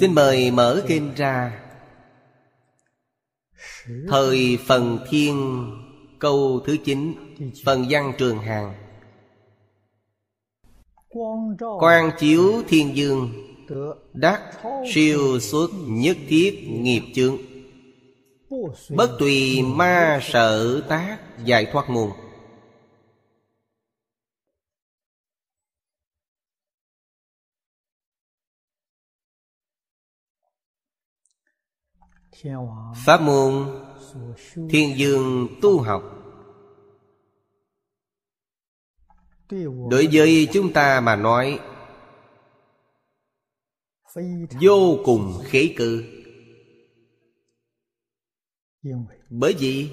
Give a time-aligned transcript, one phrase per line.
[0.00, 1.60] Xin mời mở kinh ra.
[4.08, 5.66] Thời phần thiên,
[6.18, 7.14] câu thứ 9
[7.64, 8.74] Phần văn trường hàng.
[11.08, 13.32] Quang Quan chiếu thiên dương,
[14.12, 14.42] Đắc
[14.94, 17.36] siêu xuất nhất thiết nghiệp chướng.
[18.96, 22.08] Bất tùy ma sở tác giải thoát môn.
[33.06, 33.66] Pháp môn
[34.70, 36.02] Thiên dương tu học.
[39.90, 41.60] Đối với chúng ta mà nói
[44.60, 46.04] Vô cùng khế cự
[49.30, 49.90] Bởi vì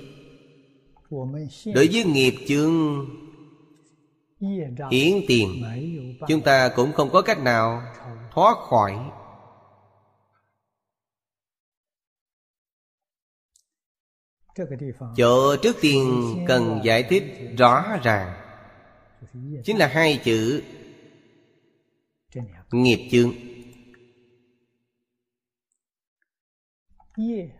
[1.75, 3.05] Đối với nghiệp chương
[4.91, 5.63] Hiển tiền
[6.27, 7.81] Chúng ta cũng không có cách nào
[8.31, 8.95] Thoát khỏi.
[15.15, 17.23] chỗ trước tiên cần giải thích
[17.57, 18.41] rõ ràng.
[19.63, 20.63] Chính là hai chữ
[22.71, 23.33] nghiệp chương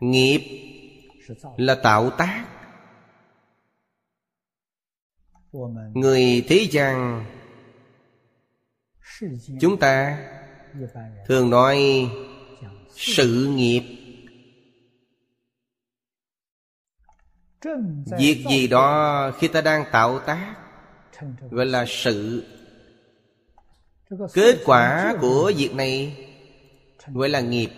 [0.00, 0.40] nghiệp.
[1.56, 2.46] Là tạo tác.
[5.94, 7.24] Người thế gian
[9.60, 10.18] chúng ta
[11.26, 12.08] thường nói
[12.90, 14.05] sự nghiệp.
[18.18, 20.54] việc gì đó khi ta đang tạo tác
[21.50, 22.46] gọi là sự
[24.32, 26.22] kết quả của việc này
[27.06, 27.70] gọi là nghiệp.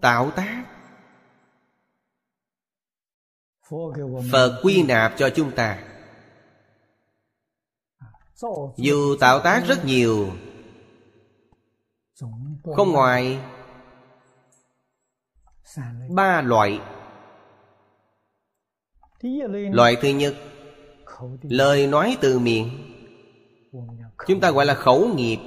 [0.00, 0.64] Tạo tác.
[4.32, 5.84] Phật quy nạp cho chúng ta.
[8.76, 10.32] Dù tạo tác rất nhiều
[12.62, 13.38] không ngoài
[16.08, 16.80] ba loại.
[19.72, 20.34] Loại thứ nhất
[21.42, 22.70] lời nói từ miệng.
[24.26, 25.38] Chúng ta gọi là khẩu nghiệp.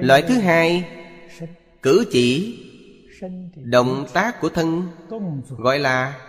[0.00, 0.84] Loại thứ hai
[1.82, 2.62] cử chỉ.
[3.54, 4.88] động tác của thân
[5.48, 6.20] gọi là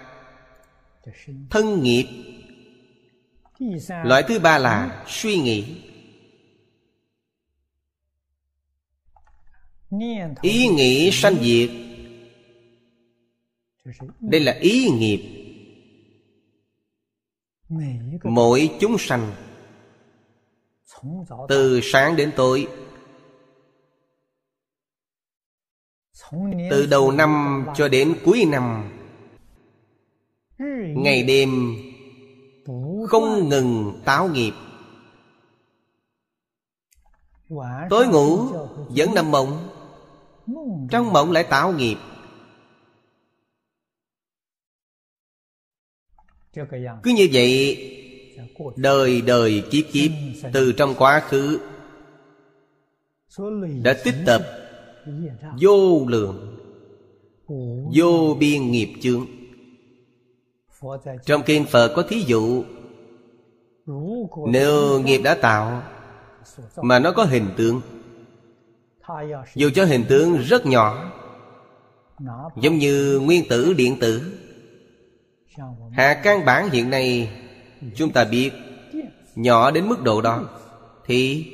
[1.50, 2.06] thân nghiệp.
[4.04, 5.87] Loại thứ ba là suy nghĩ.
[10.42, 11.70] ý nghĩ sanh diệt.
[14.20, 15.34] Đây là ý nghiệp.
[18.24, 19.32] Mỗi chúng sanh,
[21.50, 22.68] từ sáng đến tối.
[26.70, 28.92] Từ đầu năm cho đến cuối năm.
[30.98, 31.76] Ngày đêm,
[33.08, 34.54] không ngừng táo nghiệp.
[37.90, 38.38] Tối ngủ
[38.90, 39.67] vẫn nằm mộng
[40.92, 41.98] trong mộng lại tạo nghiệp.
[47.04, 47.78] Cứ như vậy,
[48.76, 50.12] đời đời kiếp kiếp
[50.54, 51.60] từ trong quá khứ
[53.84, 54.42] đã tích tập
[55.62, 56.58] vô lượng,
[57.96, 59.26] vô biên nghiệp chướng.
[61.26, 62.64] Trong kinh phật có thí dụ,
[64.48, 65.84] nếu nghiệp đã tạo
[66.82, 67.82] mà nó có hình tượng
[69.56, 71.12] dù cho hình tướng rất nhỏ,
[72.62, 74.38] giống như nguyên tử, điện tử,
[75.92, 77.32] hạ căn bản hiện nay,
[77.96, 78.52] chúng ta biết
[79.36, 80.44] nhỏ đến mức độ đó
[81.06, 81.46] thì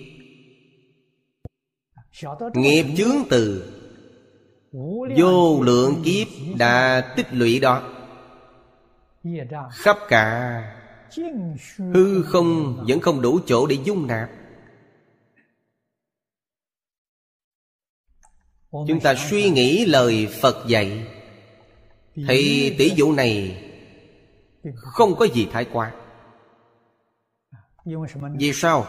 [2.54, 3.74] nghiệp chướng từ
[5.18, 6.28] vô lượng kiếp
[6.58, 7.82] đã tích lũy đó.
[9.72, 10.60] Khắp cả
[11.78, 14.30] hư không vẫn không đủ chỗ để dung nạp.
[18.74, 21.08] chúng ta suy nghĩ lời phật dạy.
[22.28, 23.64] Thì tỷ dụ này
[24.76, 25.94] không có gì thái quá.
[28.40, 28.86] Vì sao?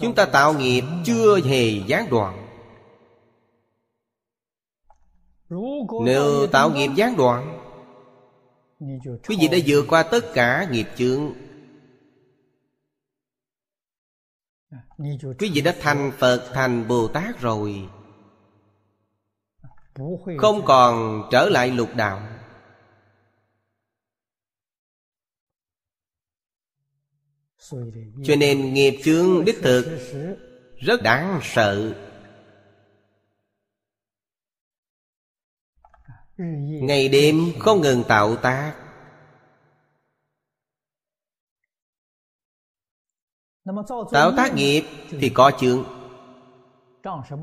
[0.00, 2.48] chúng ta tạo nghiệp chưa hề gián đoạn.
[6.04, 7.58] Nếu tạo nghiệp gián đoạn
[9.28, 11.32] quý vị đã vượt qua tất cả nghiệp chướng.
[15.38, 17.88] Quý vị đã thành phật thành bồ tát rồi.
[20.38, 22.28] Không 再 còn trở lại lục đạo.
[28.24, 29.98] Cho nên nghiệp chướng đích thực
[30.76, 31.94] rất đáng sợ.
[36.82, 38.74] Ngày đêm không ngừng tạo tác.
[44.12, 45.97] Tạo tác nghiệp thì có chướng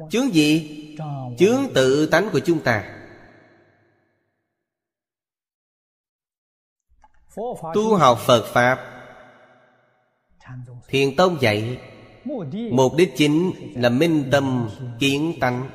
[0.10, 0.98] chướng gì?
[1.38, 3.02] Chướng tự tánh của chúng ta.
[7.74, 8.92] Tu học phật pháp.
[10.88, 11.81] Thiền tông dạy
[12.72, 14.69] mục đích chính là minh tâm
[15.00, 15.69] kiến tánh.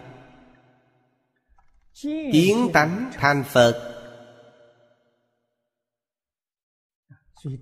[2.32, 3.86] Kiến tánh thành phật.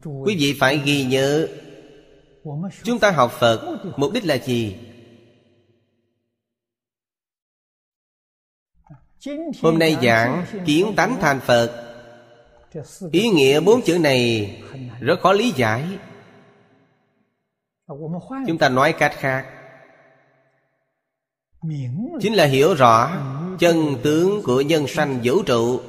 [0.02, 1.48] Quý vị phải ghi nhớ
[2.84, 3.80] chúng ta học phật.
[3.96, 4.76] mục đích là gì
[9.62, 11.84] hôm nay giảng kiến tánh thành phật.
[13.12, 14.56] Ý nghĩa bốn chữ này
[15.00, 15.84] rất khó lý giải.
[18.46, 19.46] Chúng ta nói cách khác.
[22.20, 23.10] Chính là hiểu rõ
[23.58, 25.80] chân tướng của nhân sanh vũ trụ.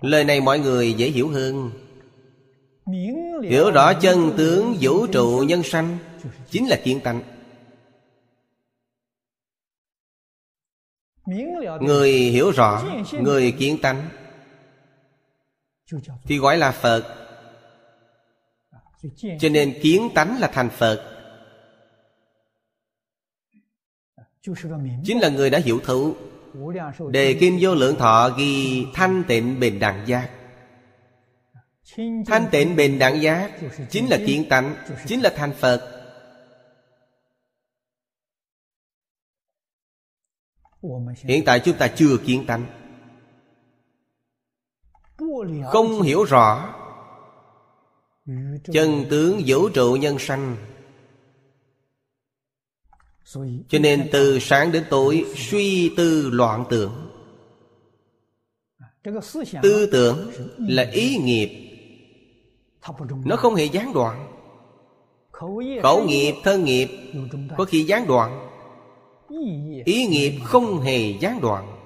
[0.00, 1.70] Lời này mọi người dễ hiểu hơn.
[3.42, 5.98] Hiểu rõ chân tướng vũ trụ nhân sanh
[6.50, 7.22] chính là kiến tánh
[11.80, 14.08] người hiểu rõ người kiến tánh.
[16.24, 17.16] Thì gọi là phật.
[19.38, 21.16] Cho nên kiến tánh là thành phật.
[25.04, 26.14] Chính là người đã hiểu thấu.
[27.10, 30.30] Đề kinh vô lượng thọ ghi thanh tịnh bình đẳng giác.
[32.26, 33.50] Thanh tịnh bình đẳng giác
[33.90, 34.74] chính là kiến tánh
[35.06, 35.99] chính là thành phật
[41.16, 42.66] hiện tại chúng ta chưa kiến tánh.
[45.72, 46.74] Không hiểu rõ.
[48.72, 50.56] Chân tướng vũ trụ nhân sanh.
[53.68, 57.10] Cho nên từ sáng đến tối suy tư loạn tưởng.
[59.62, 61.66] Tư tưởng là ý nghiệp.
[63.24, 64.36] Nó không hề gián đoạn.
[65.82, 66.88] Khẩu nghiệp thân nghiệp
[67.58, 68.49] có khi gián đoạn
[69.84, 71.76] ý nghiệp không hề gián đoạn.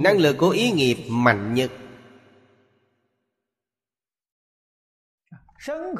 [0.00, 1.70] Năng lực của ý nghiệp mạnh nhất.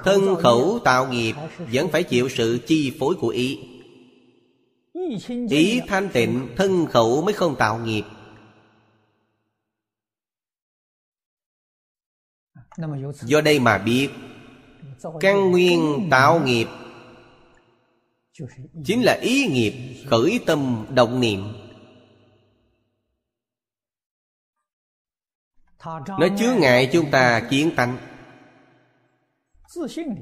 [0.04, 1.34] Thân khẩu tạo nghiệp
[1.72, 3.58] vẫn phải chịu sự chi phối của ý.
[5.50, 8.04] Ý thanh tịnh thân khẩu mới không tạo nghiệp.
[13.12, 14.08] Do đây mà biết
[15.20, 16.66] căn nguyên tạo nghiệp
[18.84, 21.52] chính là ý nghiệp khởi tâm động niệm.
[26.08, 27.98] Nó chứa ngại chúng ta kiến tánh.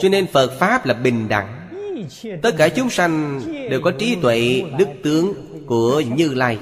[0.00, 1.62] cho nên Phật Pháp là bình đẳng.
[2.42, 3.40] Tất cả chúng sanh
[3.70, 5.34] đều có trí tuệ đức tướng
[5.66, 6.58] của Như Lai.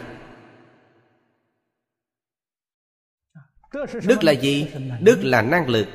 [4.07, 4.69] Đức là gì?
[5.01, 5.87] Đức là năng lực.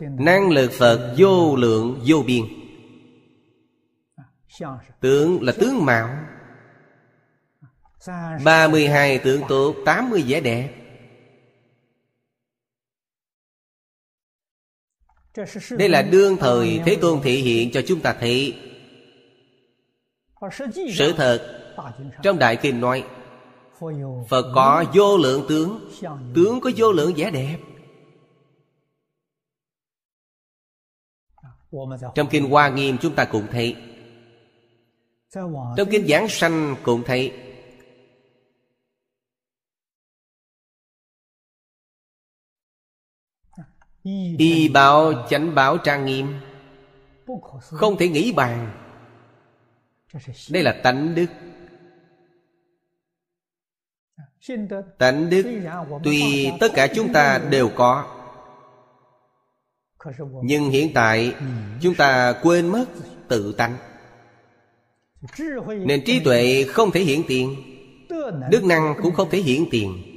[0.00, 2.44] Năng lực phật vô lượng, vô biên.
[5.00, 6.08] Tướng là tướng mạo.
[8.44, 10.79] 32 tướng tốt 80 vẻ đẹp.
[15.70, 18.54] Đây là đương thời Thế Tôn thể hiện cho chúng ta thấy.
[20.94, 21.62] Sự thật
[22.22, 23.04] Trong Đại Kinh nói
[24.28, 25.90] Phật có vô lượng tướng
[26.34, 27.58] Tướng có vô lượng vẻ đẹp.
[32.14, 33.76] Trong Kinh Hoa Nghiêm chúng ta cũng thấy.
[35.76, 37.32] Trong Kinh Giảng Sanh cũng thấy
[44.38, 46.40] Y báo chánh báo trang nghiêm
[47.62, 48.72] Không thể nghĩ bàn.
[50.50, 51.26] Đây là tánh đức.
[54.98, 55.60] Tánh đức
[56.04, 58.16] Tuy tất cả chúng ta đều có
[60.42, 61.34] Nhưng hiện tại
[61.80, 62.84] Chúng ta quên mất
[63.28, 63.76] tự tánh.
[65.68, 67.56] Nên trí tuệ không thể hiện tiền
[68.50, 70.09] Đức năng cũng không thể hiện tiền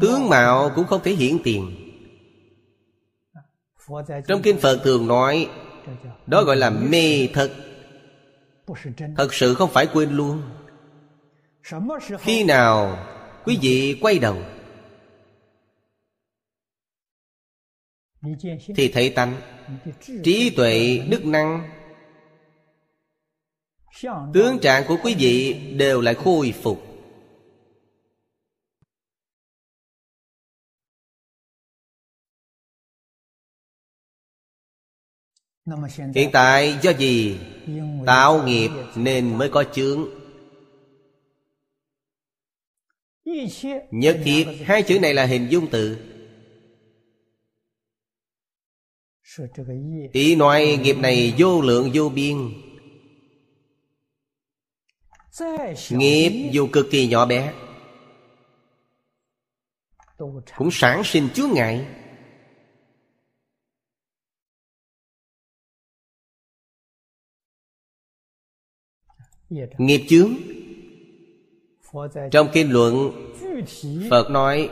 [0.00, 1.76] Tướng mạo cũng không thể hiện tiền.
[4.28, 5.50] Trong Kinh Phật thường nói
[6.26, 7.50] Đó gọi là mê thật.
[9.16, 10.42] Thật sự không phải quên luôn.
[12.18, 12.98] Khi nào
[13.44, 14.36] quý vị quay đầu
[18.76, 19.40] Thì thấy tánh
[20.24, 21.70] Trí tuệ, đức năng.
[24.34, 26.95] Tướng trạng của quý vị đều lại khôi phục
[36.14, 37.38] Hiện tại do gì
[38.06, 40.08] Tạo nghiệp nên mới có chướng?
[43.90, 45.98] Nhất thiết hai chữ này là hình dung từ.
[50.12, 50.36] Ý.
[50.36, 52.36] Nói nghiệp này vô lượng vô biên.
[55.90, 57.52] Nghiệp dù cực kỳ nhỏ bé
[60.56, 61.86] Cũng sản sinh chướng ngại
[69.50, 70.34] Nghiệp chướng.
[72.30, 73.12] Trong kinh luận
[74.10, 74.70] Phật nói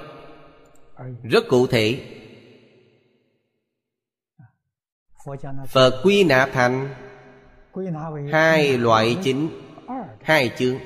[1.23, 2.01] Rất cụ thể.
[5.69, 6.95] Phật quy nạp thành
[8.33, 9.49] Hai loại chính
[10.23, 10.79] Hai chướng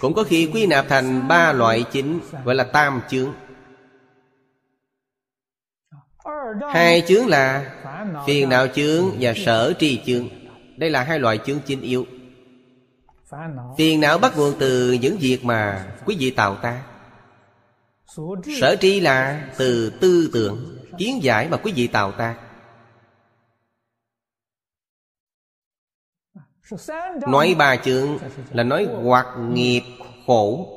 [0.00, 3.32] Cũng có khi quy nạp thành ba loại chính Gọi là tam chướng
[6.72, 7.74] Hai chướng là
[8.26, 10.28] Phiền não chướng và sở tri chướng
[10.76, 12.06] Đây là hai loại chướng chính yếu
[13.78, 16.82] Phiền não bắt nguồn từ những việc mà quý vị tạo ta.
[18.60, 22.36] Sở tri là từ tư tưởng Kiến giải mà quý vị tạo ta.
[27.26, 28.18] Nói ba chướng
[28.50, 29.82] là nói hoặc nghiệp
[30.26, 30.68] khổ.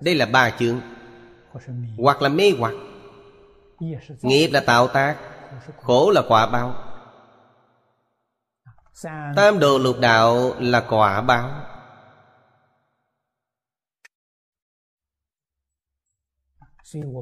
[0.00, 0.80] Đây là ba chướng.
[1.98, 2.74] Hoặc là mê hoặc.
[4.22, 5.16] Nghiệp là tạo tác.
[5.82, 6.85] Khổ là quả báo
[9.36, 11.50] Tam đồ lục đạo là quả báo.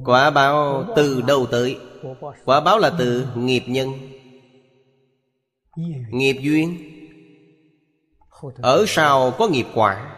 [0.05, 1.79] Quả báo từ đâu tới?
[2.45, 3.93] Quả báo là từ nghiệp nhân.
[6.11, 6.91] Nghiệp duyên.
[8.63, 10.17] Ở sau có nghiệp quả.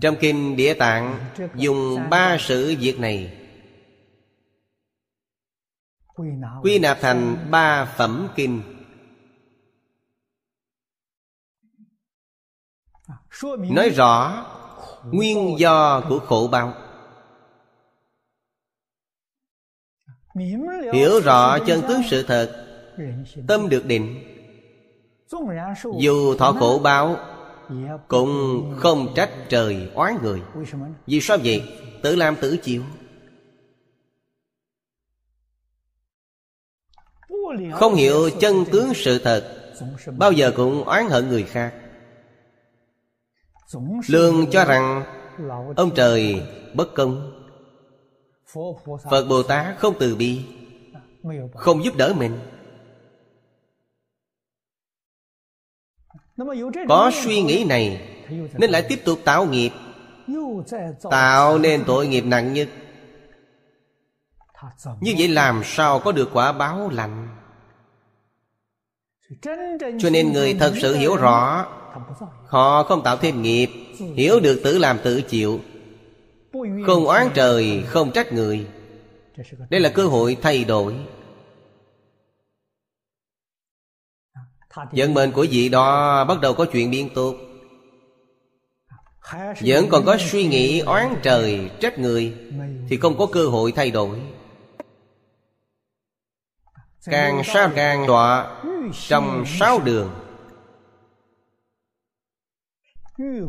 [0.00, 1.18] Trong kinh Địa Tạng
[1.54, 3.38] Dùng ba sự việc này.
[6.62, 8.73] Quy nạp thành ba phẩm kinh.
[13.42, 14.46] Nói rõ
[15.04, 16.72] Nguyên do của khổ báo
[20.92, 22.66] Hiểu rõ chân tướng sự thật
[23.48, 24.24] Tâm được định.
[26.00, 27.16] Dù thọ khổ báo
[28.08, 30.42] Cũng không trách trời oán người.
[31.06, 31.62] Vì sao vậy?
[32.02, 32.82] Tự làm tự chịu.
[37.72, 39.72] Không hiểu chân tướng sự thật
[40.18, 41.74] Bao giờ cũng oán hận người khác
[44.08, 45.04] Lương cho rằng
[45.76, 46.42] Ông trời
[46.74, 47.40] bất công.
[49.10, 50.44] Phật Bồ Tát không từ bi,
[51.54, 52.38] Không giúp đỡ mình.
[56.88, 58.08] Có suy nghĩ này
[58.58, 59.70] Nên lại tiếp tục tạo nghiệp.
[61.10, 62.68] Tạo nên tội nghiệp nặng nhất.
[65.00, 67.28] Như vậy làm sao có được quả báo lành?
[69.98, 71.66] Cho nên người thật sự hiểu rõ
[72.46, 73.68] Họ không tạo thêm nghiệp,
[74.14, 75.60] Hiểu được tự làm tự chịu.
[76.86, 78.66] Không oán trời, Không trách người.
[79.70, 80.94] Đây là cơ hội thay đổi.
[84.92, 87.34] Vận mệnh của vị đó Bắt đầu có chuyện biến tốt
[89.60, 92.34] Vẫn còn có suy nghĩ, oán trời, Trách người,
[92.88, 94.20] Thì không có cơ hội thay đổi.
[97.06, 98.60] Càng sao càng đọa,
[99.08, 100.23] Trong sáu đường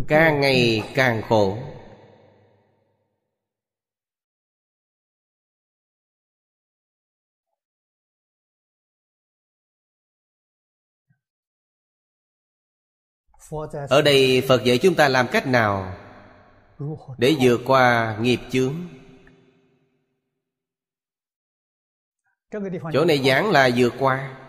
[0.08, 1.58] càng ngày càng khổ.
[13.90, 15.96] Ở đây phật dạy chúng ta làm cách nào
[17.18, 18.74] để vượt qua nghiệp chướng?
[22.94, 24.45] Chỗ này giảng là vượt qua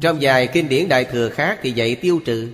[0.00, 2.48] trong vài kinh điển đại thừa khác thì dạy tiêu trừ.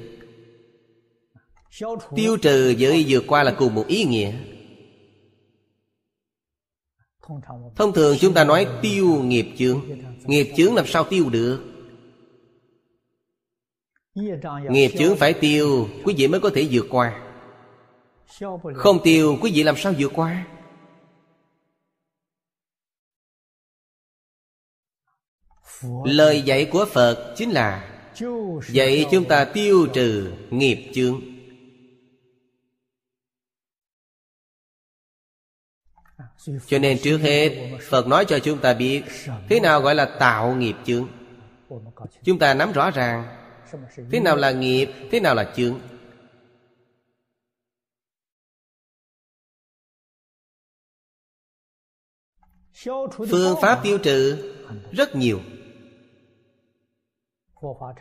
[2.17, 4.33] Tiêu trừ với vượt qua là cùng một ý nghĩa.
[7.77, 9.81] Thông thường chúng ta nói tiêu nghiệp chướng.
[10.25, 11.61] Nghiệp chướng làm sao tiêu được?
[14.71, 17.21] Nghiệp chướng phải tiêu Quý vị mới có thể vượt qua.
[18.75, 20.47] Không tiêu quý vị làm sao vượt qua
[26.05, 27.91] Lời dạy của Phật chính là
[28.69, 31.21] Dạy chúng ta tiêu trừ nghiệp chướng.
[36.67, 39.03] Cho nên trước hết Phật nói cho chúng ta biết
[39.49, 41.09] Thế nào gọi là tạo nghiệp chướng.
[42.25, 43.37] Chúng ta nắm rõ ràng
[44.13, 45.81] Thế nào là nghiệp Thế nào là chướng.
[53.31, 54.53] Phương pháp tiêu trừ
[54.93, 55.41] Rất nhiều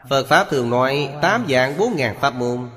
[0.10, 2.70] Phật Pháp thường nói Tám dạng bốn ngàn pháp môn.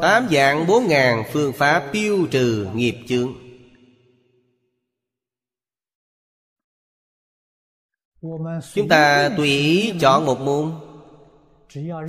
[0.00, 3.32] Tám dạng bốn ngàn phương pháp tiêu trừ nghiệp chướng.
[8.74, 10.72] Chúng ta tùy ý chọn một môn.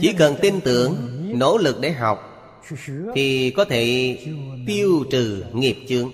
[0.01, 0.95] Chỉ cần tin tưởng,
[1.39, 2.19] Nỗ lực để học,
[3.15, 4.17] Thì có thể
[4.67, 6.11] tiêu trừ nghiệp chướng.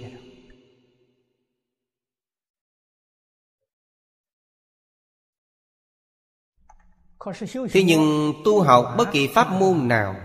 [7.71, 10.15] Thế nhưng tu học bất kỳ pháp môn nào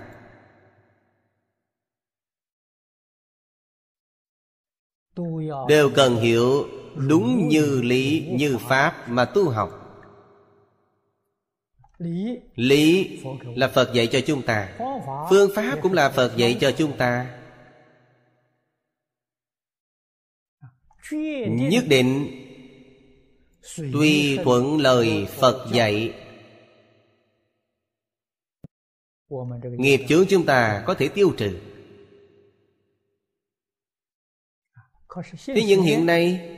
[5.69, 9.83] Đều cần hiểu đúng như lý như pháp mà tu học.
[12.55, 13.21] Lý
[13.57, 14.79] là phật dạy cho chúng ta.
[15.31, 17.41] Phương pháp cũng là phật dạy cho chúng ta.
[21.49, 22.43] Nhất định
[23.93, 26.26] tùy thuận lời phật dạy
[29.61, 31.59] nghiệp chướng chúng ta có thể tiêu trừ.
[35.47, 36.53] Thế nhưng hiện nay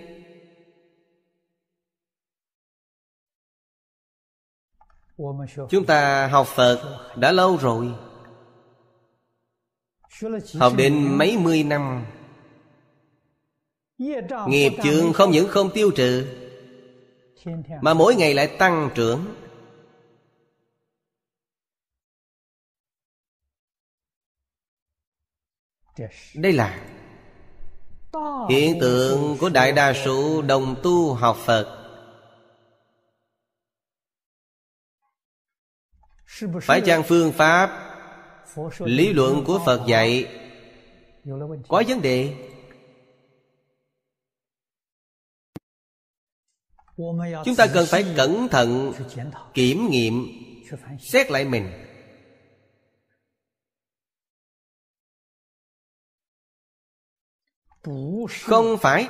[5.71, 7.95] Chúng ta học Phật đã lâu rồi.
[10.55, 12.07] Học đến mấy mươi năm.
[14.49, 16.27] Nghiệp chướng không những không tiêu trừ
[17.83, 19.25] Mà mỗi ngày lại tăng trưởng
[26.35, 26.85] Đây là
[28.51, 31.75] Hiện tượng của đại đa số đồng tu học Phật.
[36.63, 37.95] Phải chăng phương pháp
[38.81, 40.27] lý luận của phật dạy
[41.69, 42.35] có vấn đề?
[47.45, 48.93] Chúng ta cần phải cẩn thận
[49.55, 50.27] kiểm nghiệm
[51.01, 51.88] xét lại mình
[58.43, 59.09] không phải.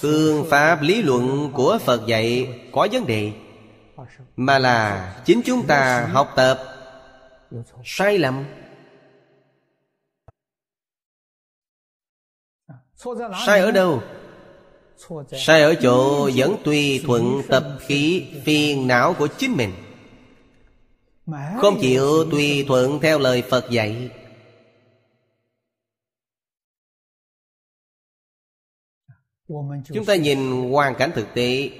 [0.00, 3.32] Phương pháp lý luận của phật dạy có vấn đề,
[4.36, 6.58] mà là chính chúng ta học tập
[7.84, 8.44] sai lầm.
[13.46, 14.02] Sai ở đâu?
[15.46, 19.72] Sai ở chỗ vẫn tùy thuận tập khí phiền não của chính mình
[21.60, 24.10] không chịu tùy thuận theo lời phật dạy.
[29.84, 31.70] Chúng ta nhìn hoàn cảnh thực tế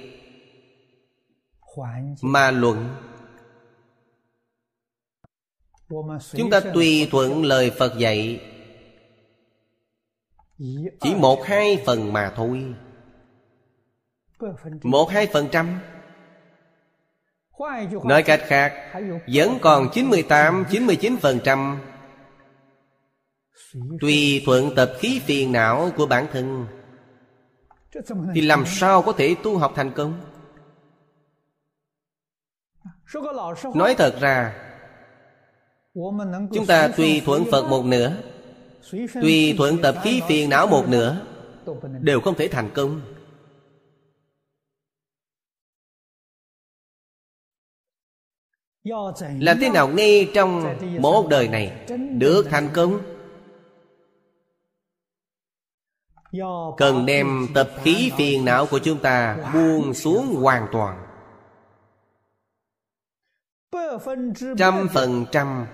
[2.21, 2.95] mà luận.
[6.31, 8.41] Chúng ta tùy thuận lời phật dạy.
[10.99, 12.73] Chỉ một hai phần mà thôi.
[14.83, 15.79] Một hai phần trăm
[18.03, 18.73] Nói cách khác
[19.33, 21.77] Vẫn còn 98, 99%
[24.01, 26.65] Tùy thuận tập khí phiền não của bản thân
[28.35, 30.21] thì làm sao có thể tu học thành công?
[33.75, 34.55] Nói thật ra
[36.53, 38.13] chúng ta tùy thuận phật một nửa
[39.21, 41.21] tùy thuận tập khí phiền não một nửa
[41.99, 43.01] đều không thể thành công
[49.39, 52.99] làm thế nào ngay trong một đời này được thành công?
[56.77, 61.05] Cần đem tập khí phiền não của chúng ta buông xuống hoàn toàn.
[64.57, 65.67] Trăm phần trăm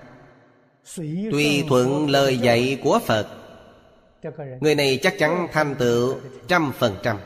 [1.30, 3.26] tùy thuận lời dạy của phật.
[4.60, 6.16] Người này chắc chắn thành tựu
[6.48, 7.18] trăm phần trăm.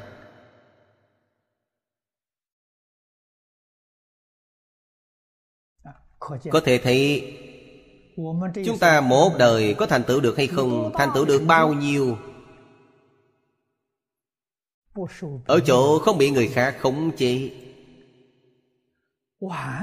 [6.50, 7.32] Có thể thấy
[8.64, 12.16] Chúng ta một đời có thành tựu được hay không Thành tựu được bao nhiêu?
[15.46, 17.50] Ở chỗ không bị người khác khống chế.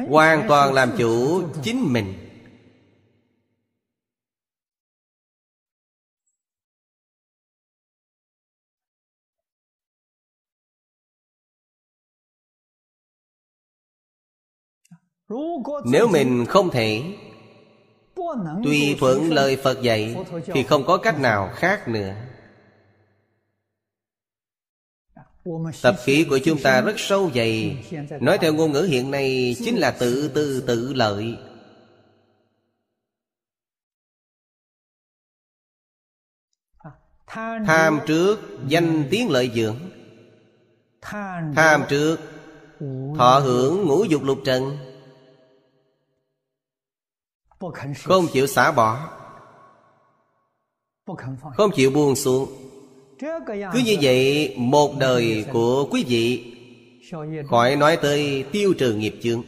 [0.10, 2.26] Hoàn toàn làm chủ chính mình
[15.85, 17.03] Nếu mình không thể
[18.63, 22.15] Tùy thuận lời Phật dạy Thì không có cách nào khác nữa.
[25.81, 27.85] Tập khí của chúng ta rất sâu dày.
[28.21, 31.37] Nói theo ngôn ngữ hiện nay Chính là tự tư tự lợi.
[37.65, 39.77] Tham trước danh tiếng lợi dưỡng.
[41.55, 42.17] Tham trước
[43.17, 44.77] Thọ hưởng ngũ dục lục trần
[48.03, 49.09] Không chịu xả bỏ.
[51.55, 52.49] Không chịu buông xuống.
[53.73, 56.53] Cứ như vậy Một đời của quý vị
[57.49, 59.43] Khỏi nói tới tiêu trừ nghiệp chướng.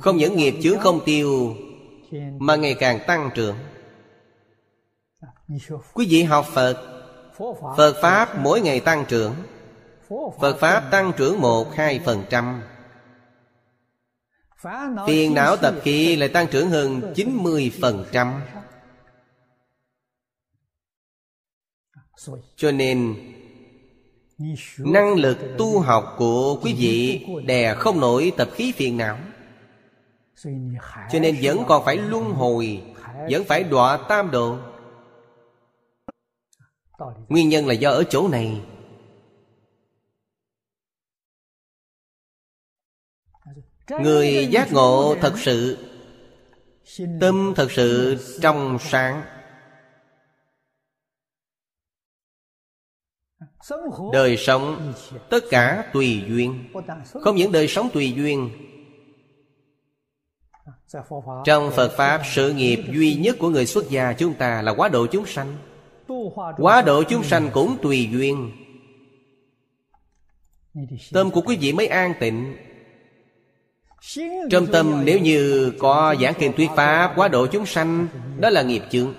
[0.00, 1.54] Không những nghiệp chướng không tiêu
[2.38, 3.56] Mà ngày càng tăng trưởng.
[5.94, 6.76] Quý vị học Phật.
[7.76, 9.32] Phật Pháp mỗi ngày tăng trưởng.
[10.40, 12.62] Phật Pháp tăng trưởng một hai phần trăm
[15.06, 18.40] Phiền não tập khí lại tăng trưởng hơn 90%
[22.56, 23.16] Cho nên
[24.78, 29.18] Năng lực tu học của quý vị Đè không nổi tập khí phiền não.
[31.10, 32.82] Cho nên vẫn còn phải luân hồi
[33.30, 34.58] Vẫn phải đọa tam độ.
[37.28, 38.60] Nguyên nhân là do ở chỗ này
[43.90, 45.78] Người giác ngộ thật sự,
[47.20, 49.22] Tâm thật sự trong sáng.
[54.12, 54.92] Đời sống
[55.30, 56.64] Tất cả tùy duyên.
[57.22, 58.50] Không những đời sống tùy duyên,
[61.44, 64.88] Trong Phật Pháp, Sự nghiệp duy nhất của người xuất gia chúng ta Là quá
[64.88, 65.56] độ chúng sanh.
[66.56, 68.52] Quá độ chúng sanh cũng tùy duyên.
[71.12, 72.56] Tâm của quý vị mới an tịnh
[74.50, 78.08] trong tâm nếu như có giảng kinh thuyết pháp, quá độ chúng sanh,
[78.40, 79.14] Đó là nghiệp chướng.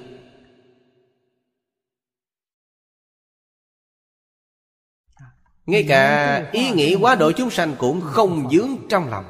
[5.65, 9.25] Ngay cả ý nghĩ quá độ chúng sanh cũng không dướng trong lòng.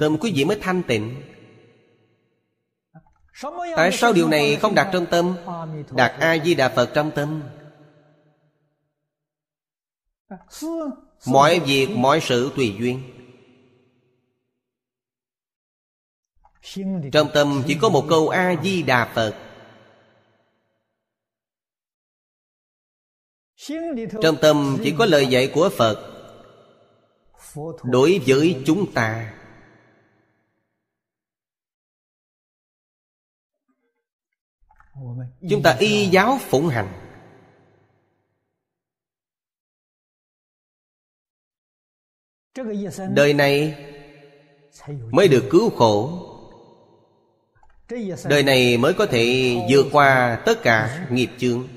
[0.00, 1.22] Tâm quý vị mới thanh tịnh.
[3.76, 5.36] Tại sao điều này không đặt trong tâm?
[5.90, 7.42] Đặt A-di-đà Phật trong tâm.
[11.26, 13.02] Mọi việc mọi sự tùy duyên.
[17.12, 19.46] Trong tâm chỉ có một câu A-di-đà Phật.
[24.22, 26.06] Trong tâm chỉ có lời dạy của Phật.
[27.84, 29.36] Đối với chúng ta.
[35.50, 37.09] Chúng ta y giáo phụng hành
[43.14, 43.74] đời này
[45.10, 46.26] mới được cứu khổ.
[48.28, 51.68] Đời này mới có thể vượt qua tất cả nghiệp chướng.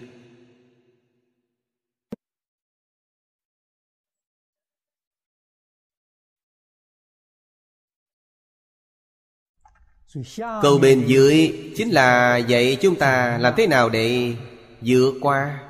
[10.62, 14.36] Câu bên dưới chính là dạy chúng ta làm thế nào để
[14.82, 15.70] vượt qua.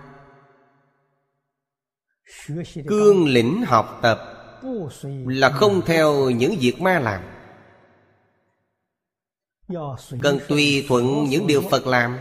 [2.87, 4.32] Cương lĩnh học tập
[5.25, 7.23] là không theo những việc ma làm.
[10.21, 12.17] Cần tùy thuận những điều phật làm,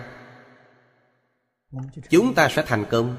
[2.11, 3.17] chúng ta sẽ thành công.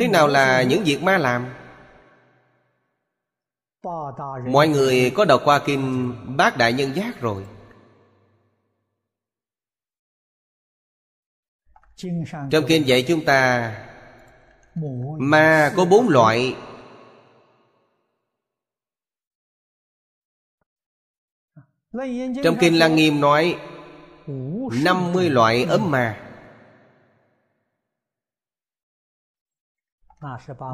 [0.00, 1.54] Thế nào là những việc ma làm?
[4.46, 7.46] Mọi người có đọc qua kinh bát đại nhân giác rồi.
[12.50, 13.72] Trong kinh dạy chúng ta
[15.18, 16.56] Ma có bốn loại.
[22.44, 23.58] Trong Kinh Lăng Nghiêm nói
[24.26, 26.28] 50 loại ấm ma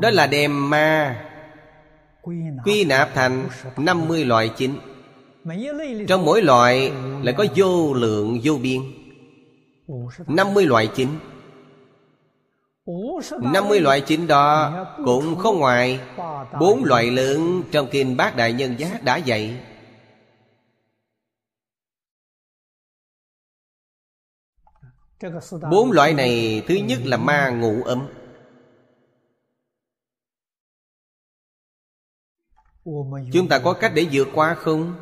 [0.00, 1.24] Đó là đem ma
[2.64, 3.08] Quy nạp.
[3.14, 4.78] thành 50 loại chính.
[6.08, 8.80] Trong mỗi loại lại có vô lượng vô biên.
[10.26, 11.08] 50 loại chính
[13.42, 16.01] 50 loại chính đó cũng không ngoài.
[16.61, 19.61] Bốn loại lớn trong Kinh Bát Đại Nhân Giác đã dạy.
[25.70, 28.09] Bốn loại này, thứ nhất là ma ngụ ấm
[33.33, 34.94] Chúng ta có cách để vượt qua không?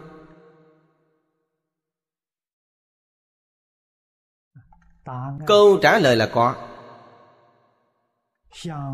[5.47, 6.66] Câu trả lời là có.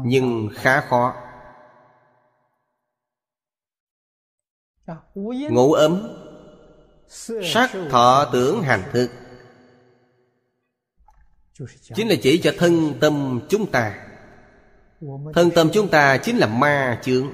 [0.05, 1.15] Nhưng khá khó.
[5.51, 6.19] Ngủ ấm.
[7.43, 9.11] Sắc thọ tưởng hành thức
[11.95, 14.07] Chính là chỉ cho thân tâm chúng ta.
[15.35, 17.33] Thân tâm chúng ta chính là ma chướng.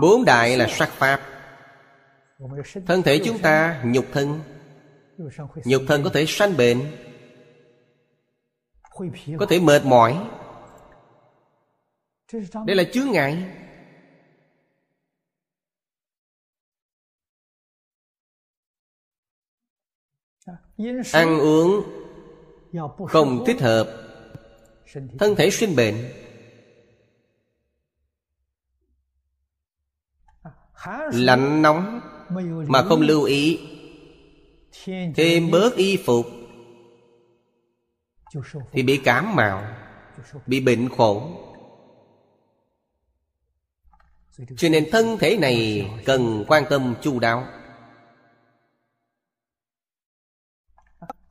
[0.00, 1.20] Bốn đại là sắc pháp.
[2.86, 4.40] Thân thể chúng ta nhục thân.
[5.64, 6.80] Nhục thân có thể sanh bệnh,
[9.38, 10.30] Có thể mệt mỏi.
[12.66, 13.56] Đây là chướng ngại.
[21.12, 21.82] Ăn uống
[23.08, 23.86] Không thích hợp,
[25.18, 25.94] Thân thể sinh bệnh.
[31.12, 32.00] Lạnh nóng
[32.68, 33.58] Mà không lưu ý.
[35.16, 36.26] Thêm bớt y phục.
[38.72, 39.76] Thì bị cảm mạo
[40.46, 41.30] Bị bệnh khổ.
[44.56, 47.46] Cho nên thân thể này Cần quan tâm chu đáo.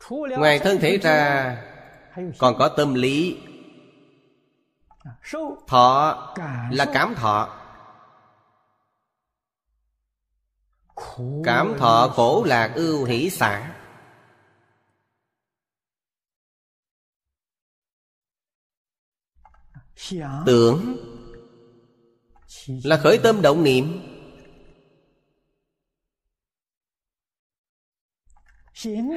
[0.09, 1.57] Ngoài thân thể ra
[2.37, 3.37] Còn có tâm lý.
[5.67, 6.35] Thọ
[6.71, 7.58] là cảm thọ
[11.43, 13.75] Cảm thọ khổ lạc ưu hỷ xả
[20.45, 20.97] Tưởng.
[22.83, 24.01] Là khởi tâm động niệm.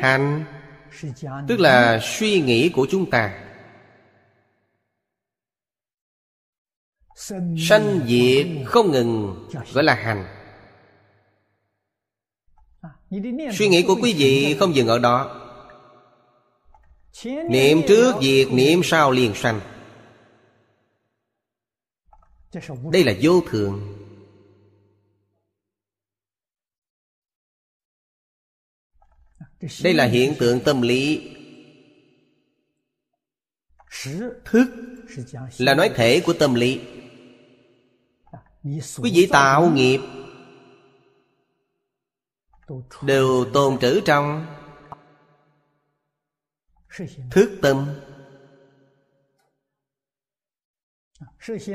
[0.03, 0.45] Hành.
[1.49, 3.49] Tức là suy nghĩ của chúng ta.
[7.69, 10.42] Sanh diệt không ngừng, Gọi là hành.
[13.53, 15.39] Suy nghĩ của quý vị không dừng ở đó.
[17.51, 19.61] Niệm trước việc, niệm sau liền sanh.
[22.93, 23.99] Đây là vô thường.
[29.83, 31.31] Đây là hiện tượng tâm lý.
[34.45, 34.67] Thức
[35.59, 36.81] là nói thể của tâm lý.
[38.97, 40.01] Quý vị tạo nghiệp
[43.03, 44.47] đều tồn trữ trong
[47.31, 48.01] thức tâm.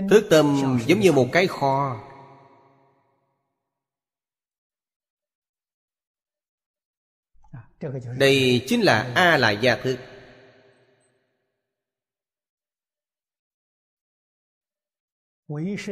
[0.09, 2.03] Thức tâm giống như một cái kho.
[8.19, 9.97] Đây chính là a la gia thức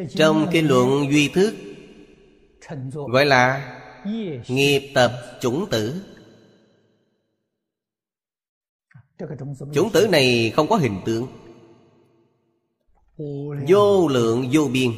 [0.09, 1.53] trong kinh luận duy thức,
[2.91, 3.74] gọi là
[4.47, 6.01] Nghiệp tập chủng tử.
[9.73, 11.27] Chủng tử này không có hình tượng.
[13.67, 14.91] Vô lượng vô biên.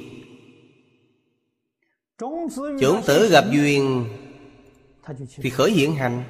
[2.79, 4.05] Chủng tử gặp duyên
[5.35, 6.23] Thì khởi hiện hành.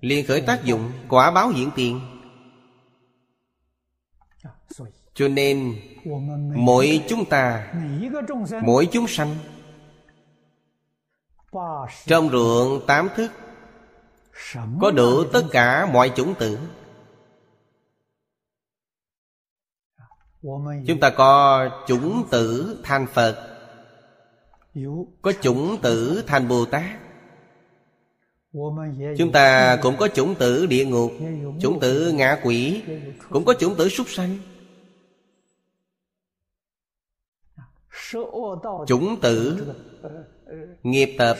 [0.00, 2.00] Liền khởi tác dụng Quả báo hiện tiền.
[5.14, 5.74] Cho nên
[6.54, 7.74] Mỗi chúng ta,
[8.62, 9.36] Mỗi chúng sanh
[12.06, 13.30] trong ruộng tám thức
[14.80, 16.58] Có đủ tất cả mọi chủng tử.
[20.86, 23.58] Chúng ta có chủng tử thành Phật,
[25.22, 26.84] Có chủng tử thành Bồ Tát.
[29.18, 31.12] Chúng ta cũng có chủng tử địa ngục,
[31.60, 32.82] Chủng tử ngạ quỷ,
[33.30, 34.38] Cũng có chủng tử súc sanh.
[38.86, 39.66] Chủng tử
[40.82, 41.36] Nghiệp tập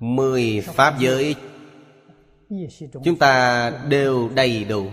[0.00, 1.34] Mười Pháp giới.
[3.04, 4.86] Chúng ta đều đầy đủ.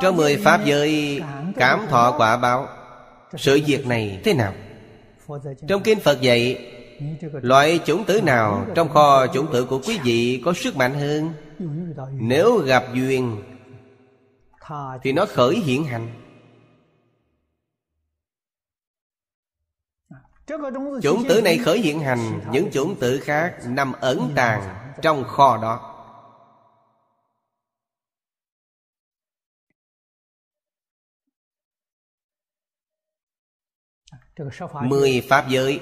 [0.00, 1.20] Trong mười Pháp giới,
[1.56, 2.68] Cảm thọ quả báo,
[3.36, 4.54] Sự việc này thế nào?
[5.68, 6.66] Trong Kinh Phật dạy,
[7.20, 11.32] Loại chủng tử nào Trong kho chủng tử của quý vị Có sức mạnh hơn?
[12.12, 13.42] Nếu gặp duyên,
[15.02, 16.19] Thì nó khởi hiện hành.
[21.02, 25.58] Chủng tử này khởi hiện hành Những chủng tử khác nằm ẩn tàng Trong kho
[25.62, 25.86] đó.
[34.82, 35.80] Mười Pháp giới.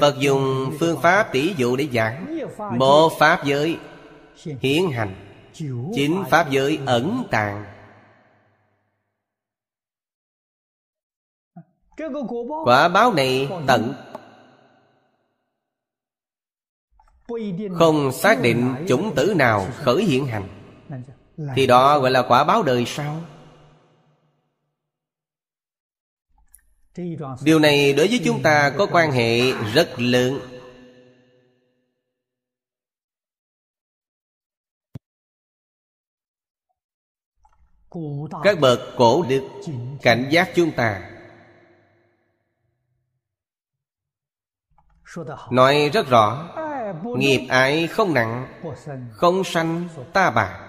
[0.00, 2.38] Phật dùng phương pháp tỷ dụ để giảng.
[2.78, 3.78] Một Pháp giới
[4.60, 5.14] Hiển hành.
[5.94, 7.73] Chính Pháp giới ẩn tàng
[12.64, 13.94] Quả báo này tận.
[17.74, 20.48] Không xác định chủng tử nào khởi hiện hành.
[21.54, 23.20] Thì đó gọi là quả báo đời sau.
[27.42, 30.38] Điều này đối với chúng ta có quan hệ rất lớn.
[38.42, 39.42] Các bậc cổ đức
[40.02, 41.13] Cảnh giác chúng ta
[45.50, 46.50] Nói rất rõ
[47.18, 48.46] Nghiệp ái không nặng
[49.10, 50.60] Không sanh ta bà.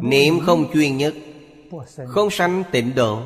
[0.00, 1.14] Niệm không chuyên nhất
[2.06, 3.22] Không sanh tịnh độ.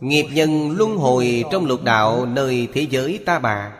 [0.00, 3.76] Nghiệp nhân luân hồi trong lục đạo Nơi thế giới ta bà.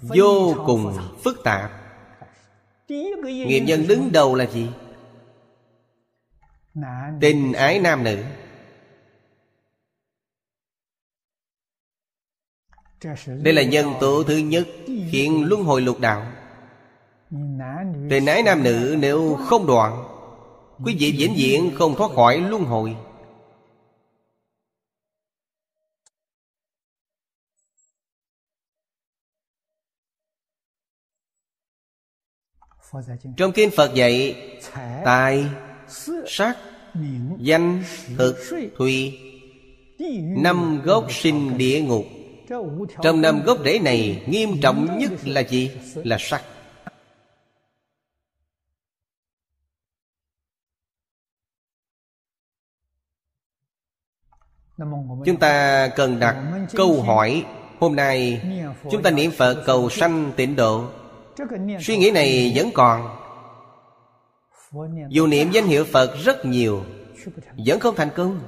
[0.00, 1.70] Vô cùng phức tạp.
[2.88, 4.68] Nghiệp nhân đứng đầu là gì?
[7.20, 8.16] Tình ái nam nữ
[13.26, 14.68] Đây là nhân tố thứ nhất
[15.10, 16.32] Khiến luân hồi lục đạo.
[18.08, 20.04] Về nái nam nữ nếu không đoạn,
[20.84, 22.96] Quý vị vĩnh viễn không thoát khỏi luân hồi.
[33.36, 34.36] Trong kinh Phật dạy,
[35.04, 35.46] Tài,
[36.26, 36.56] Sắc,
[37.38, 37.84] Danh,
[38.18, 38.36] Thực,
[38.76, 39.18] Thùy,
[40.20, 42.04] Năm gốc sinh địa ngục
[43.02, 45.70] trong năm gốc rễ này, Nghiêm trọng nhất là gì?
[45.94, 46.42] Là sắc
[55.24, 56.36] Chúng ta cần đặt
[56.76, 57.44] câu hỏi
[57.80, 58.42] Hôm nay.
[58.90, 60.84] Chúng ta niệm Phật cầu sanh tịnh độ.
[61.80, 63.16] Suy nghĩ này vẫn còn.
[65.08, 66.84] Dù niệm danh hiệu Phật rất nhiều,
[67.66, 68.40] Vẫn không thành công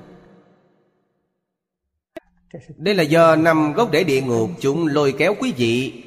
[2.76, 6.04] đây là do năm gốc để địa ngục Chúng lôi kéo quý vị.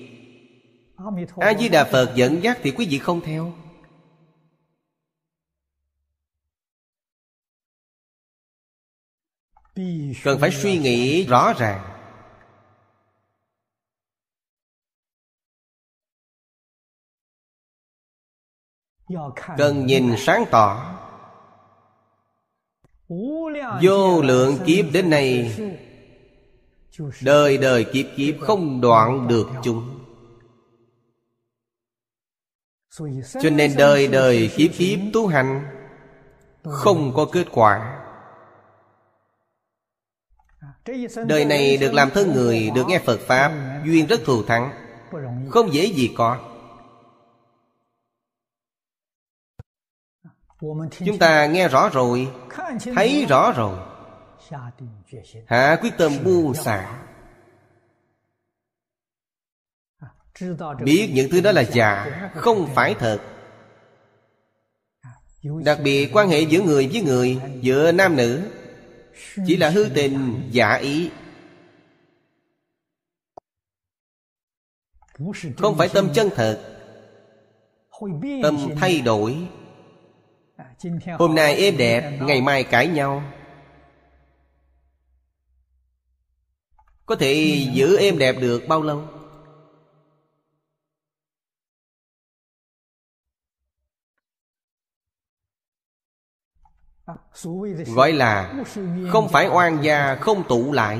[1.37, 3.53] A-di-đà Phật dẫn dắt Thì quý vị không theo.
[10.23, 11.89] Cần phải suy nghĩ rõ ràng.
[19.57, 20.99] Cần nhìn sáng tỏ.
[23.81, 25.55] Vô lượng kiếp đến nay
[27.21, 29.99] Đời đời kiếp kiếp không đoạn được chúng.
[33.41, 35.65] Cho nên đời đời kiếp kiếp tu hành
[36.63, 37.99] Không có kết quả.
[41.27, 43.53] Đời này được làm thân người Được nghe Phật Pháp
[43.85, 44.71] Duyên rất thù thắng.
[45.49, 46.37] Không dễ gì có.
[51.05, 52.27] Chúng ta nghe rõ rồi
[52.95, 53.92] Thấy rõ rồi
[55.47, 57.03] Hạ quyết tâm buông xả
[60.83, 63.19] Biết những thứ đó là giả Không phải thật.
[65.65, 68.51] Đặc biệt quan hệ giữa người với người Giữa nam nữ.
[69.47, 71.11] Chỉ là hư tình giả ý.
[75.57, 76.79] Không phải tâm chân thật.
[78.43, 79.47] Tâm thay đổi.
[81.19, 83.23] Hôm nay êm đẹp Ngày mai cãi nhau
[87.05, 89.07] Có thể giữ êm đẹp được bao lâu?
[97.95, 98.63] Gọi là
[99.11, 100.99] Không phải oan gia, không tụ lại.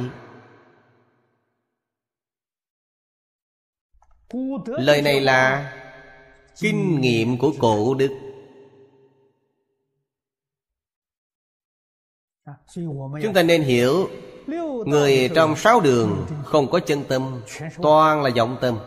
[4.65, 5.73] Lời này là
[6.59, 8.11] Kinh nghiệm của cổ đức.
[13.21, 14.09] Chúng ta nên hiểu
[14.85, 17.41] Người trong sáu đường không có chân tâm,
[17.81, 18.79] Toàn là vọng tâm.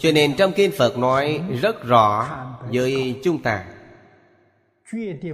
[0.00, 2.28] Cho nên trong Kinh Phật nói rất rõ
[2.72, 3.64] với chúng ta,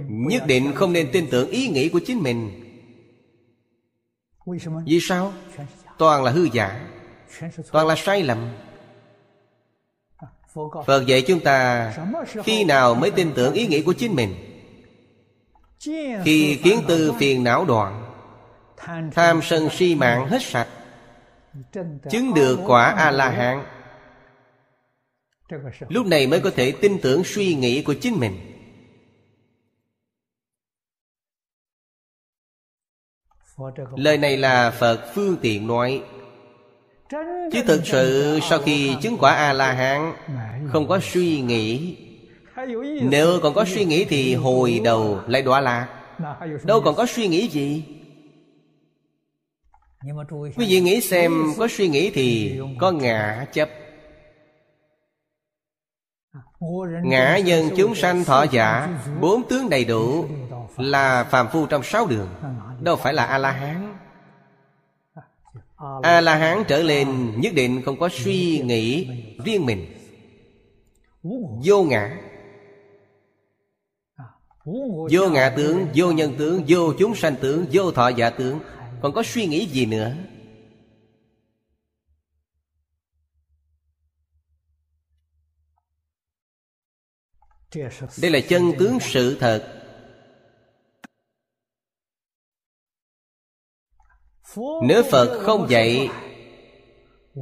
[0.09, 2.65] Nhất định không nên tin tưởng ý nghĩ của chính mình.
[4.85, 5.33] Vì sao?
[5.97, 6.89] Toàn là hư giả,
[7.71, 8.37] Toàn là sai lầm.
[10.85, 11.91] Phật dạy chúng ta
[12.43, 14.35] Khi nào mới tin tưởng ý nghĩ của chính mình?
[16.23, 18.05] Khi kiến tư phiền não đoạn,
[19.11, 20.67] Tham sân si mạng hết sạch,
[22.11, 23.63] Chứng được quả A-la-hán,
[25.89, 28.39] Lúc này mới có thể tin tưởng suy nghĩ của chính mình.
[33.95, 36.03] Lời này là Phật phương tiện nói
[37.51, 40.13] Chứ thực sự sau khi chứng quả A-la-hán
[40.71, 41.97] Không có suy nghĩ
[43.01, 45.87] Nếu còn có suy nghĩ thì hồi đầu lại đọa lạc
[46.63, 47.83] Đâu còn có suy nghĩ gì
[50.57, 53.69] Quý vị nghĩ xem có suy nghĩ thì có ngã chấp
[57.03, 60.25] Ngã nhân chúng sanh thọ giả Bốn tướng đầy đủ
[60.77, 62.29] Là phàm phu trong sáu đường
[62.81, 63.25] Đâu phải là
[65.79, 69.07] A-la-hán A-la-hán trở lên Nhất định không có suy nghĩ
[69.45, 69.85] riêng mình.
[71.65, 72.17] Vô ngã.
[75.11, 78.59] Vô ngã tướng, vô nhân tướng, vô chúng sanh tướng, vô thọ giả tướng.
[79.01, 80.15] Còn có suy nghĩ gì nữa?
[88.21, 89.78] Đây là chân tướng sự thật
[94.81, 96.09] Nếu Phật không dạy,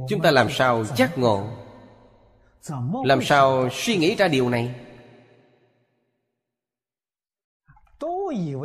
[0.08, 1.44] Chúng ta làm sao giác ngộ?
[3.04, 4.74] Làm sao suy nghĩ ra điều này?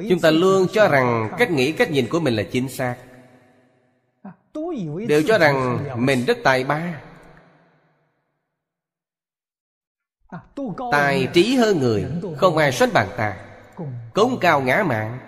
[0.10, 2.96] Chúng ta luôn cho rằng cách nghĩ, cách nhìn của mình là chính xác.
[5.08, 7.02] Đều cho rằng mình rất tài ba.
[10.92, 12.06] Tài trí hơn người,
[12.38, 13.38] Không ai sánh bằng ta.
[14.14, 15.20] Cống cao ngã mạng.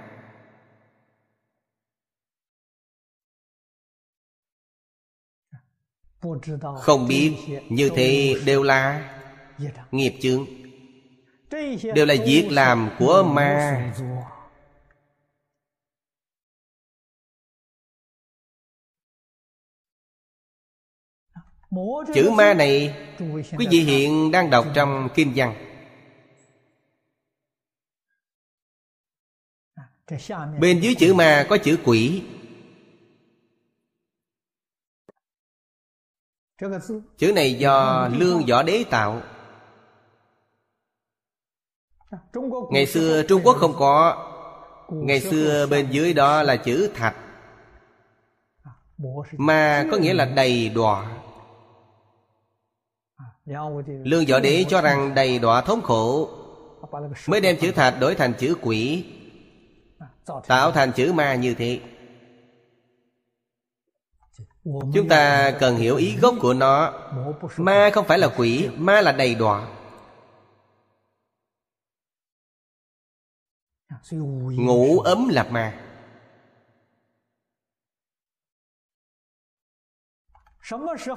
[6.81, 7.35] Không biết
[7.69, 9.11] như thế đều là
[9.91, 10.45] nghiệp chướng.
[11.95, 13.93] Đều là việc làm của ma.
[22.13, 22.95] Chữ ma này
[23.57, 25.55] Quý vị hiện đang đọc trong Kinh văn.
[30.59, 32.23] Bên dưới chữ ma có chữ quỷ
[37.17, 39.21] Chữ này do Lương Võ Đế tạo.
[42.71, 44.27] Ngày xưa Trung Quốc không có.
[44.89, 47.15] Ngày xưa bên dưới đó là chữ thạch.
[49.37, 51.11] Mà có nghĩa là đầy đọa.
[53.85, 56.29] Lương Võ Đế cho rằng đầy đọa thống khổ.
[57.27, 59.05] Mới đem chữ thạch đổi thành chữ quỷ.
[60.47, 61.79] Tạo thành chữ ma như thế
[64.65, 66.93] Chúng ta cần hiểu ý gốc của nó.
[67.57, 69.67] Ma không phải là quỷ, Ma là đầy đọa.
[74.11, 75.81] Ngủ ấm là ma.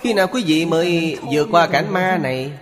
[0.01, 2.59] Khi nào quý vị mới vượt qua cảnh ma này?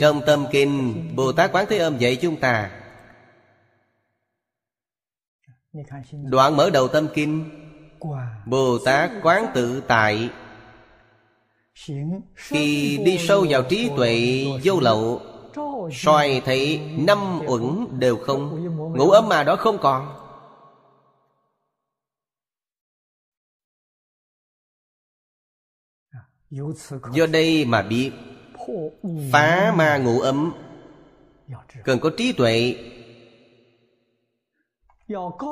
[0.00, 2.82] Trong tâm kinh Bồ Tát Quán Thế Âm dạy chúng ta.
[6.12, 7.50] Đoạn mở đầu tâm kinh
[8.46, 10.30] Bồ Tát Quán Tự Tại.
[12.34, 15.20] Khi đi sâu vào trí tuệ, vô lậu,
[15.92, 18.64] soi thấy năm uẩn đều không
[18.96, 20.14] Ngủ ấm mà đó không còn.
[27.12, 28.12] Do đây mà biết,
[29.32, 30.52] Phá ma ngủ ấm,
[31.84, 32.76] Cần có trí tuệ.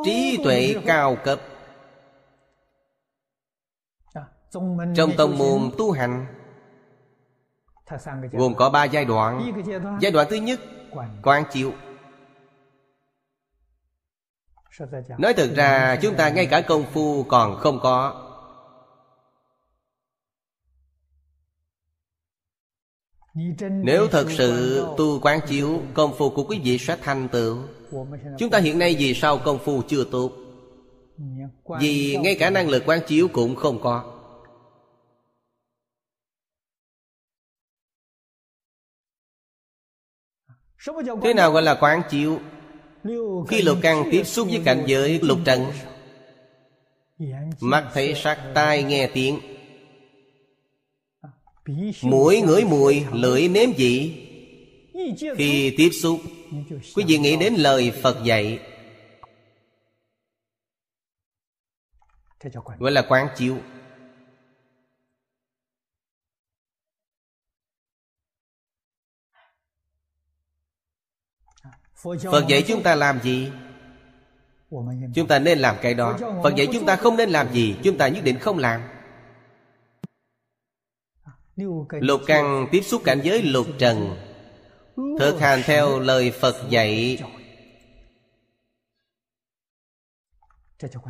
[0.05, 1.41] Trí tuệ cao cấp
[4.95, 6.27] trong tông môn tu hành.
[8.33, 9.53] Gồm có ba giai đoạn.
[10.01, 10.61] Giai đoạn thứ nhất
[11.23, 11.45] Quán.
[11.53, 11.73] chiếu
[15.19, 18.23] Nói thật ra chúng ta ngay cả công phu còn không có.
[23.71, 27.59] Nếu thật sự tu quán chiếu Công phu của quý vị sẽ thành tựu.
[28.39, 30.33] Chúng ta hiện nay vì sao công phu chưa tốt?
[31.81, 34.16] Vì ngay cả năng lực quán chiếu cũng không có
[41.23, 42.41] Thế nào gọi là quán chiếu?
[43.49, 45.61] Khi lục căn tiếp xúc với cảnh giới lục trần
[47.61, 49.41] Mắt thấy sắc tai nghe tiếng.
[52.03, 54.23] Mũi ngửi mùi Lưỡi nếm vị.
[55.37, 56.21] Khi tiếp xúc
[56.95, 58.59] Quý vị nghĩ đến lời Phật dạy.
[62.79, 63.57] Gọi là quán chiếu
[72.31, 73.51] Phật dạy chúng ta làm gì?
[75.15, 76.19] Chúng ta nên làm cái đó.
[76.43, 78.81] Phật dạy chúng ta không nên làm gì Chúng ta nhất định không làm.
[81.91, 84.17] Lục căn tiếp xúc cảnh giới lục trần
[85.19, 87.19] Thực hành theo lời Phật dạy.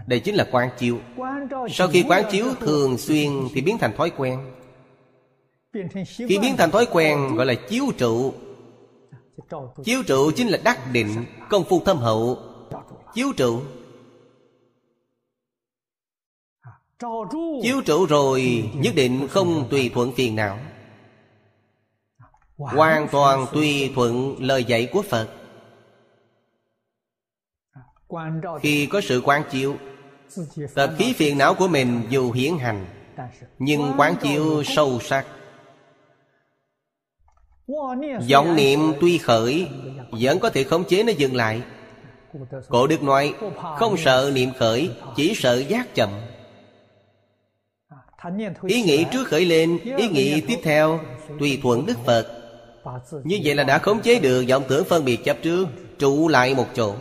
[0.07, 0.99] Đây chính là quán chiếu.
[1.70, 4.53] Sau khi quán chiếu thường xuyên Thì biến thành thói quen.
[6.07, 8.34] Khi biến thành thói quen Gọi là chiếu trụ
[9.84, 12.38] Chiếu trụ chính là đắc định Công phu thâm hậu.
[13.14, 13.62] Chiếu trụ.
[17.62, 20.59] Chiếu trụ rồi, Nhất định không tùy thuận phiền não.
[22.57, 25.28] Hoàn toàn tùy thuận lời dạy của Phật.
[28.61, 29.76] Khi có sự quán chiếu
[30.74, 32.86] Tập khí phiền não của mình dù hiển hành,
[33.59, 35.26] Nhưng quán chiếu sâu sắc
[38.30, 39.68] vọng niệm tuy khởi,
[40.10, 41.62] vẫn có thể khống chế nó dừng lại.
[42.68, 43.34] Cổ đức nói,
[43.78, 46.10] không sợ niệm khởi, chỉ sợ giác chậm.
[48.66, 51.00] Ý nghĩ trước khởi lên, ý nghĩ tiếp theo,
[51.38, 52.26] tùy thuận đức phật.
[53.24, 55.66] Như vậy là đã khống chế được vọng tưởng phân biệt chấp trước,
[55.98, 56.94] trụ lại một chỗ.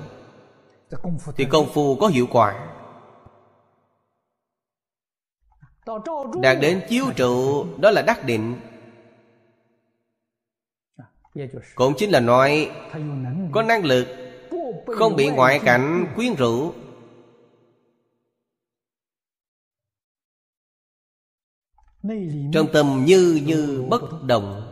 [1.38, 2.68] Thì công phu có hiệu quả.
[6.42, 8.56] Đạt đến chiếu trụ, đó là đắc định
[11.76, 12.72] cũng chính là nói,
[13.52, 14.08] có năng lực,
[14.88, 16.74] không bị ngoại cảnh, quyến rũ.
[22.54, 24.72] Trong tâm như như bất động.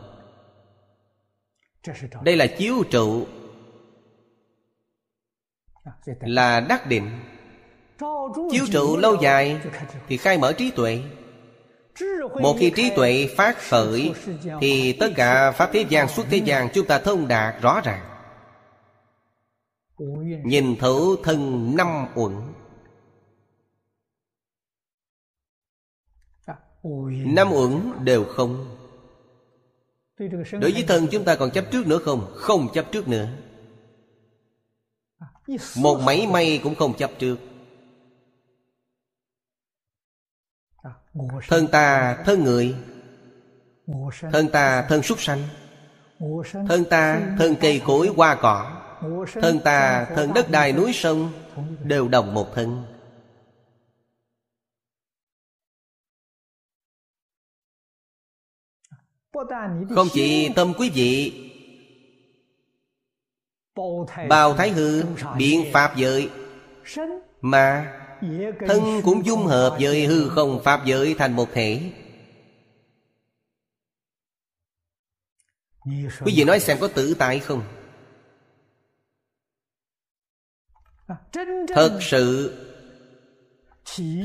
[2.24, 3.28] Đây là chiếu trụ,
[6.06, 7.20] là đắc định.
[8.52, 9.62] Chiếu trụ lâu dài
[10.08, 11.04] thì khai mở trí tuệ
[12.42, 14.14] một khi trí tuệ phát khởi
[14.62, 18.10] Thì tất cả Pháp thế gian suốt thế gian Chúng ta thông đạt rõ ràng.
[20.46, 22.34] Nhìn thấu thân năm uẩn.
[27.36, 28.78] Năm uẩn đều không.
[30.52, 32.32] Đối với thân chúng ta còn chấp trước nữa không?
[32.36, 33.28] Không chấp trước nữa.
[35.78, 37.38] Một máy may cũng không chấp trước
[41.48, 42.76] Thân ta thân người.
[44.32, 45.40] Thân ta thân súc sanh.
[46.68, 48.82] Thân ta thân cây cối hoa cỏ.
[49.34, 51.32] Thân ta thân đất đai núi sông.
[51.84, 52.86] Đều đồng một thân.
[59.96, 61.40] Không chỉ tâm quý vị
[64.30, 65.04] Bào thái hư
[65.38, 66.30] Biện pháp giới
[67.42, 68.00] Mà
[68.68, 71.92] Thân cũng dung hợp với hư không Pháp giới thành một thể.
[76.26, 77.64] Quý vị nói xem có tự tại không?
[81.68, 82.58] Thật sự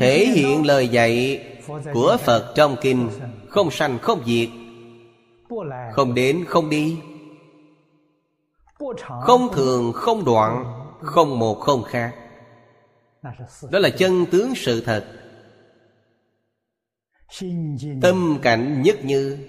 [0.01, 1.45] Thể hiện lời dạy
[1.93, 3.11] Của Phật trong Kinh
[3.49, 4.49] Không sanh không diệt
[5.93, 6.99] Không đến không đi.
[9.23, 10.65] Không thường không đoạn
[11.01, 12.28] Không một không khác
[13.71, 15.05] đó là chân tướng sự thật.
[18.03, 19.49] Tâm cảnh nhất như.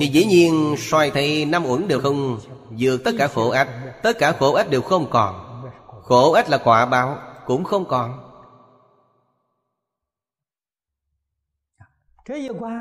[0.00, 2.40] Thì dĩ nhiên xoay thay năm uẩn đều không
[2.70, 3.68] vượt tất cả khổ ách
[4.02, 5.62] tất cả khổ ách đều không còn.
[6.02, 8.24] Khổ ách là quả báo cũng không còn.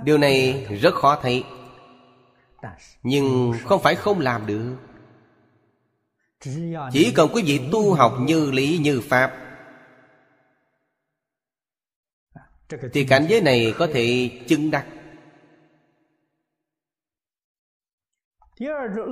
[0.04, 1.44] Điều này rất khó thấy.
[3.04, 4.76] Nhưng không phải không làm được
[6.92, 9.48] chỉ cần quý vị tu học như lý như pháp,
[12.94, 14.88] Thì cảnh giới này có thể chứng đắc.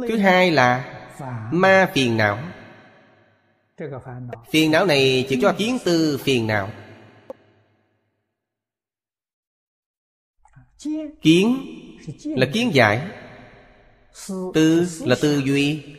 [0.07, 1.01] Thứ hai là
[1.53, 2.39] ma phiền não.
[4.51, 6.69] Phiền não này chỉ cho kiến tư phiền não.
[11.21, 11.57] Kiến
[12.25, 13.11] là kiến giải.
[14.53, 15.95] Tư là tư duy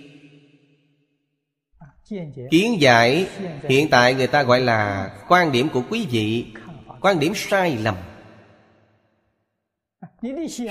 [2.51, 3.29] kiến giải
[3.69, 6.47] hiện tại người ta gọi là quan điểm của quý vị
[7.01, 7.97] quan điểm sai lầm.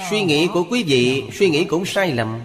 [0.10, 2.42] Suy nghĩ của quý vị suy nghĩ cũng sai lầm.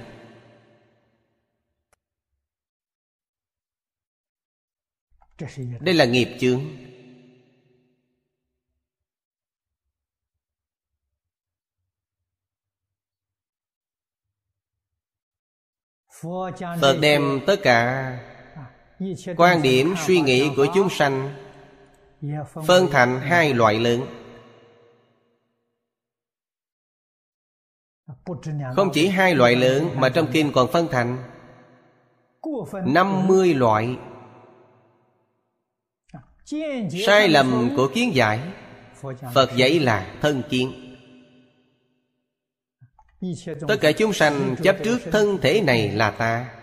[5.81, 6.61] Đây là nghiệp chướng.
[16.81, 18.30] Phật đem tất cả
[19.37, 21.35] quan điểm suy nghĩ của chúng sanh
[22.67, 24.07] phân thành hai loại lớn.
[28.77, 31.19] Không chỉ hai loại lớn mà trong kinh còn phân thành
[32.87, 33.97] 50 loại.
[37.07, 38.41] Sai lầm của kiến giải
[39.35, 40.97] Phật dạy là thân kiến.
[43.69, 46.60] Tất cả chúng sanh chấp trước thân thể này là ta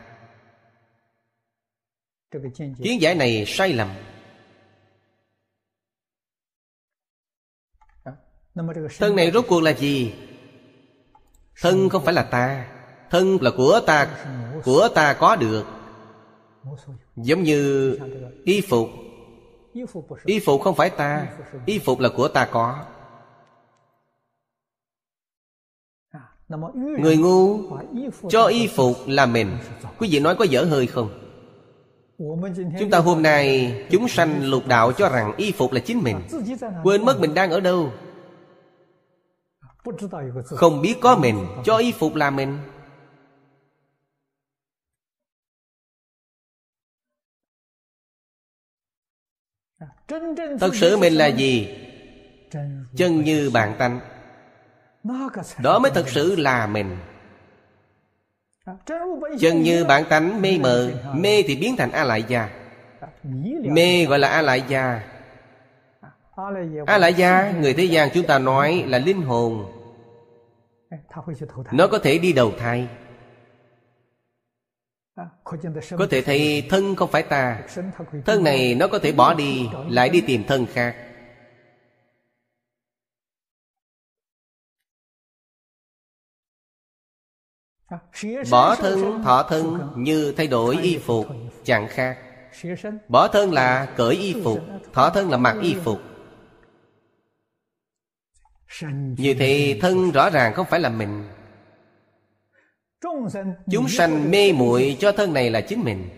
[2.83, 3.89] Kiến giải này sai lầm.
[8.99, 10.13] Thân này rốt cuộc là gì?
[11.61, 12.67] Thân không phải là ta.
[13.09, 14.25] Thân là của ta.
[14.63, 15.65] Của ta có được.
[17.15, 17.93] Giống như
[18.45, 18.89] y phục.
[20.25, 21.37] Y phục không phải ta.
[21.65, 22.85] Y phục là của ta có.
[26.99, 27.59] Người ngu
[28.29, 29.57] cho y phục là mình.
[29.97, 31.26] Quý vị nói có dở hơi không?
[32.79, 36.17] Chúng ta hôm nay Chúng sanh lục đạo cho rằng y phục là chính mình.
[36.83, 37.93] Quên mất mình đang ở đâu.
[40.45, 42.57] Không biết có mình Cho y phục là mình.
[50.59, 51.77] Thật sự mình là gì?
[52.95, 53.99] Chân như bạn tánh
[55.61, 56.97] Đó mới thật sự là mình
[59.39, 62.49] Chân như bản tánh mê mờ, Mê thì biến thành A Lại Gia
[63.63, 65.01] Mê gọi là A Lại Gia
[66.85, 69.65] A Lại Gia Người thế gian chúng ta nói là linh hồn.
[71.71, 72.87] Nó có thể đi đầu thai.
[75.97, 77.61] Có thể thấy thân không phải ta.
[78.25, 80.95] Thân này nó có thể bỏ đi, Lại đi tìm thân khác.
[88.51, 91.27] Bỏ thân thọ thân như thay đổi y phục
[91.63, 92.17] chẳng khác.
[93.07, 94.59] Bỏ thân là cởi y phục
[94.93, 96.01] Thọ thân là mặc y phục.
[99.17, 101.23] Như thì thân rõ ràng không phải là mình.
[103.71, 106.09] Chúng sanh mê muội cho thân này là chính mình.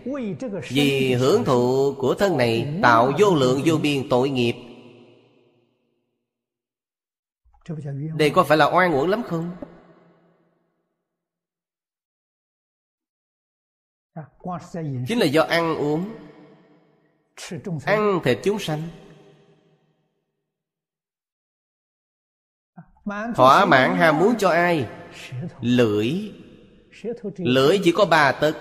[0.70, 4.54] Vì hưởng thụ của thân này Tạo vô lượng vô biên tội nghiệp.
[8.18, 9.50] Đây có phải là oan uổng lắm không?
[15.08, 16.04] Chính là do ăn uống
[17.84, 18.82] Ăn thịt chúng sanh.
[23.34, 24.86] Thỏa mãn ham muốn cho ai?
[25.60, 26.32] Lưỡi.
[27.36, 28.56] Lưỡi chỉ có ba tấc.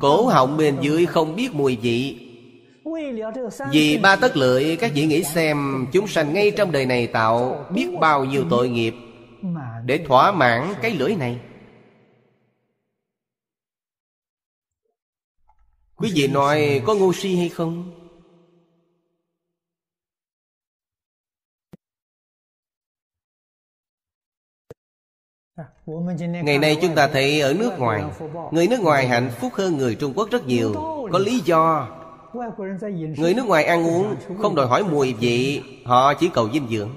[0.00, 2.26] Cổ họng bên dưới không biết mùi vị.
[3.72, 7.66] Vì ba tấc lưỡi Các vị nghĩ xem Chúng sanh ngay trong đời này tạo
[7.70, 8.94] Biết bao nhiêu tội nghiệp
[9.84, 11.40] Để thỏa mãn cái lưỡi này
[16.00, 17.90] Quý vị nói có ngu si hay không?
[26.44, 28.04] Ngày nay chúng ta thấy ở nước ngoài,
[28.50, 30.72] Người nước ngoài hạnh phúc hơn người Trung Quốc rất nhiều.
[31.12, 31.88] Có lý do.
[33.16, 36.90] Người nước ngoài ăn uống Không đòi hỏi mùi vị, Họ chỉ cầu dinh dưỡng.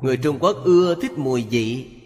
[0.00, 2.01] Người Trung Quốc ưa thích mùi vị.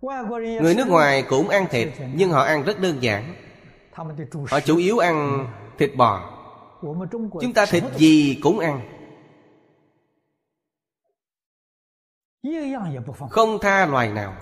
[0.00, 3.34] Người nước ngoài cũng ăn thịt, Nhưng họ ăn rất đơn giản.
[4.48, 5.46] Họ chủ yếu ăn
[5.78, 6.36] thịt bò.
[7.40, 8.80] Chúng ta thịt gì cũng ăn.
[13.30, 14.36] Không tha loài nào.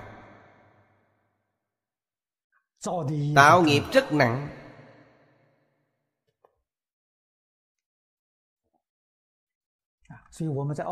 [3.35, 4.49] Tạo nghiệp rất nặng.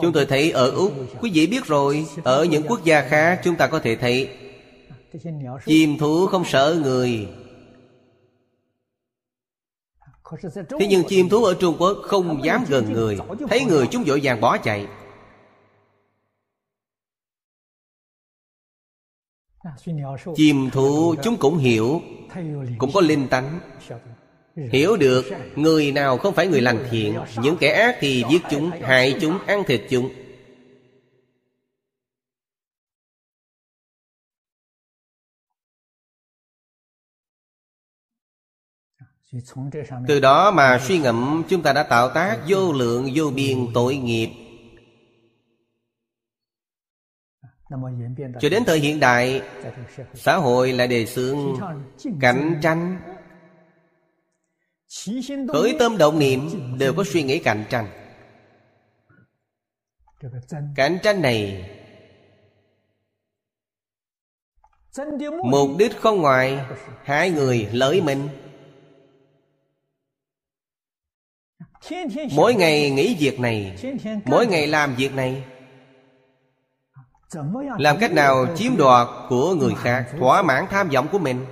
[0.00, 3.56] Chúng tôi thấy ở Úc, Quý vị biết rồi, Ở những quốc gia khác, chúng
[3.56, 4.45] ta có thể thấy
[5.66, 7.28] Chim thú không sợ người.
[10.78, 13.18] Thế nhưng chim thú ở Trung Quốc không dám gần người.
[13.48, 14.86] Thấy người chúng vội vàng bỏ chạy.
[20.34, 22.02] Chim thú chúng cũng hiểu
[22.78, 23.60] Cũng có linh tánh.
[24.72, 25.24] Hiểu được
[25.56, 27.18] Người nào không phải người lành thiện.
[27.42, 29.16] Những kẻ ác thì giết chúng Hại.
[29.20, 30.10] chúng, ăn thịt chúng
[40.08, 43.96] Từ đó mà suy ngẫm Chúng ta đã tạo tác vô lượng vô biên tội
[43.96, 44.30] nghiệp.
[48.40, 49.42] Cho đến thời hiện đại
[50.14, 51.38] Xã hội lại đề xướng
[52.20, 53.00] Cạnh tranh.
[55.52, 57.86] Khởi tâm động niệm Đều có suy nghĩ cạnh tranh.
[60.76, 61.70] Cạnh tranh này
[65.44, 66.60] Mục đích không ngoài
[67.04, 68.28] Hai người lợi mình
[72.32, 73.76] Mỗi ngày nghĩ việc này
[74.24, 75.44] Mỗi ngày làm việc này.
[77.78, 81.46] Làm cách nào chiếm đoạt của người khác Thỏa mãn tham vọng của mình?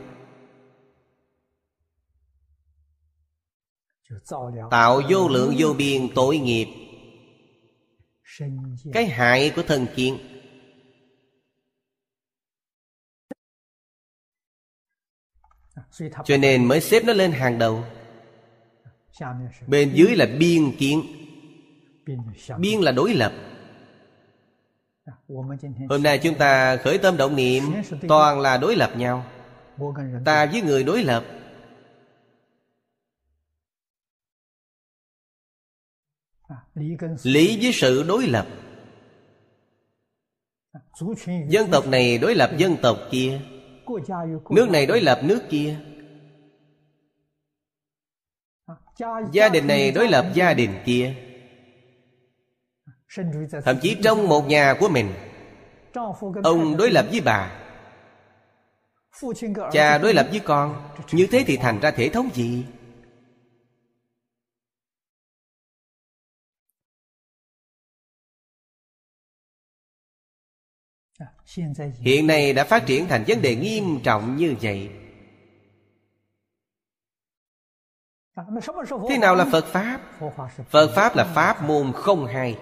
[4.71, 6.67] Tạo vô lượng vô biên tội nghiệp.
[8.93, 10.19] Cái hại của thần kiến.
[16.25, 17.85] Cho nên mới xếp nó lên hàng đầu
[19.67, 21.03] Bên dưới là biên kiến.
[22.59, 23.33] Biên là đối lập.
[25.89, 27.63] Hôm nay chúng ta khởi tâm động niệm
[28.09, 29.25] Toàn là đối lập nhau.
[30.25, 31.25] Ta với người đối lập.
[37.23, 38.47] Lý với sự đối lập.
[41.49, 43.41] Dân tộc này đối lập dân tộc kia.
[44.51, 45.94] Nước này đối lập nước kia
[49.33, 51.15] Gia đình này đối lập gia đình kia.
[53.65, 55.13] Thậm chí trong một nhà của mình
[56.43, 57.61] Ông đối lập với bà.
[59.73, 60.91] Cha đối lập với con.
[61.13, 62.65] Như thế thì thành ra thể thống gì?
[72.01, 74.91] Hiện nay đã phát triển thành vấn đề nghiêm trọng như vậy
[79.09, 80.01] Thế nào là Phật Pháp?
[80.71, 82.59] Phật Pháp là Pháp môn không hai.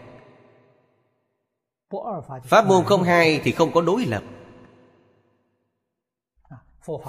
[2.45, 4.23] Pháp môn không hai thì không có đối lập.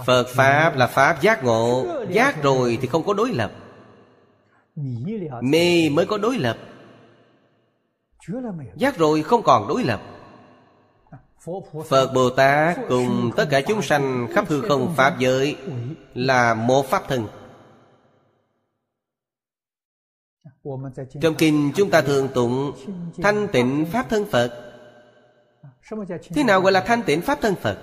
[0.05, 1.85] Phật Pháp là Pháp giác ngộ.
[2.09, 3.51] Giác rồi thì không có đối lập.
[5.41, 6.57] Mê mới có đối lập.
[8.75, 10.01] Giác rồi không còn đối lập.
[11.89, 15.57] Phật Bồ Tát cùng tất cả chúng sanh khắp hư không Pháp giới
[16.13, 17.27] Là một Pháp thân
[21.21, 22.71] trong kinh chúng ta thường tụng
[23.23, 24.73] Thanh tịnh Pháp thân Phật.
[26.29, 27.77] Thế nào gọi là thanh tịnh Pháp thân Phật?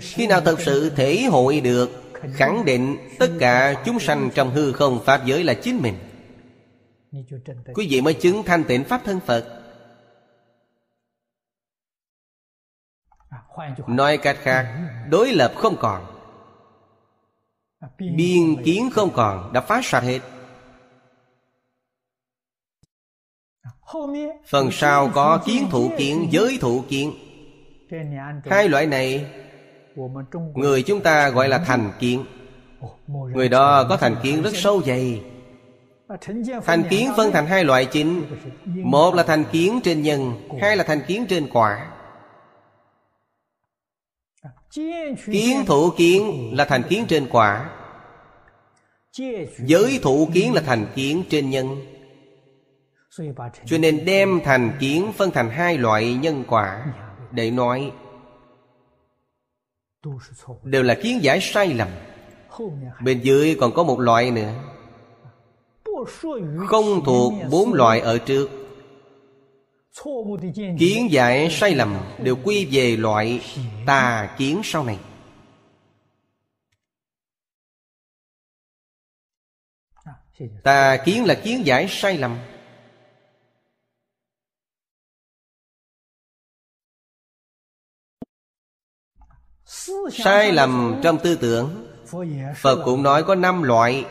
[0.00, 1.90] Khi nào thật sự thể hội được,
[2.34, 5.94] Khẳng định tất cả chúng sanh trong hư không Pháp giới là chính mình.
[7.74, 9.62] Quý vị mới chứng thanh tịnh Pháp thân Phật.
[13.86, 16.06] Nói cách khác, Đối lập không còn.
[17.98, 20.20] Biên kiến không còn, Đã phá sạch hết.
[24.46, 27.12] Phần sau có kiến thủ kiến, Giới thủ kiến.
[28.44, 29.26] Hai loại này,
[30.54, 32.24] Người chúng ta gọi là thành kiến.
[33.08, 35.22] Người đó có thành kiến rất sâu dày.
[36.64, 38.22] Thành kiến phân thành hai loại chính.
[38.64, 41.92] Một là thành kiến trên nhân, Hai là thành kiến trên quả.
[45.26, 47.70] Kiến thủ kiến là thành kiến trên quả.
[49.58, 51.95] Giới thủ kiến là thành kiến trên nhân.
[53.66, 56.86] Cho nên đem thành kiến phân thành hai loại nhân quả
[57.30, 57.92] Để nói.
[60.62, 61.88] Đều là kiến giải sai lầm.
[63.02, 64.52] Bên dưới còn có một loại nữa.
[66.66, 68.50] Không thuộc bốn loại ở trước.
[70.78, 73.40] Kiến giải sai lầm Đều quy về loại
[73.86, 74.98] tà kiến sau này.
[80.62, 82.36] Tà kiến là kiến giải sai lầm
[90.12, 91.86] Sai lầm trong tư tưởng.
[92.56, 94.04] Phật cũng nói có năm loại.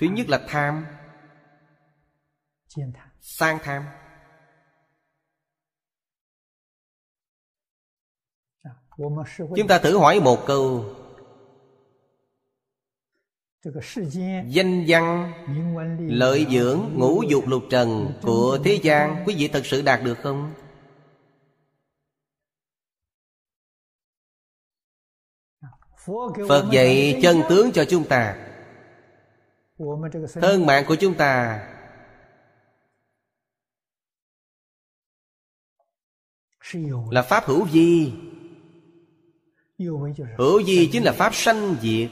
[0.00, 0.86] Thứ nhất là tham.
[3.20, 3.84] Sang tham.
[9.56, 10.84] Chúng ta thử hỏi một câu.
[14.48, 15.32] Danh văn,
[15.98, 20.18] Lợi dưỡng, ngũ dục lục trần Của thế gian, Quý vị thật sự đạt được
[20.22, 20.52] không?
[26.48, 28.36] Phật dạy chân tướng cho chúng ta.
[30.34, 31.60] Thân mạng của chúng ta
[37.10, 38.12] Là Pháp hữu vi.
[40.38, 42.10] Hữu vi chính là Pháp sanh diệt.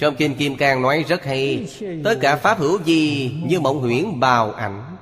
[0.00, 1.68] Trong Kinh Kim Cang nói rất hay,
[2.04, 4.96] Tất cả Pháp hữu vi như mộng huyễn bào ảnh.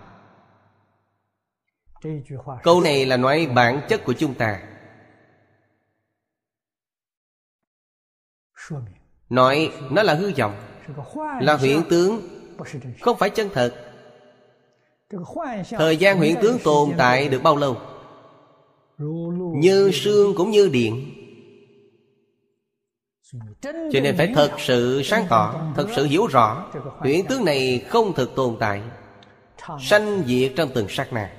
[2.62, 4.78] Câu này là nói bản chất của chúng ta.
[9.31, 10.55] Nói, nó là hư vọng.
[11.41, 12.21] Là huyễn tướng.
[13.01, 13.75] Không phải chân thật.
[15.71, 17.77] Thời gian huyễn tướng tồn tại được bao lâu?
[19.57, 21.14] Như sương cũng như điện.
[23.62, 28.12] Cho nên phải thật sự sáng tỏ, Thật sự hiểu rõ Huyễn tướng này không
[28.14, 28.83] thực tồn tại.
[29.81, 31.38] Sanh diệt trong từng sát na.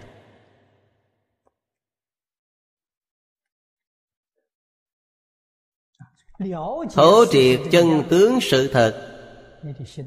[6.93, 9.05] Thổ triệt chân tướng sự thật.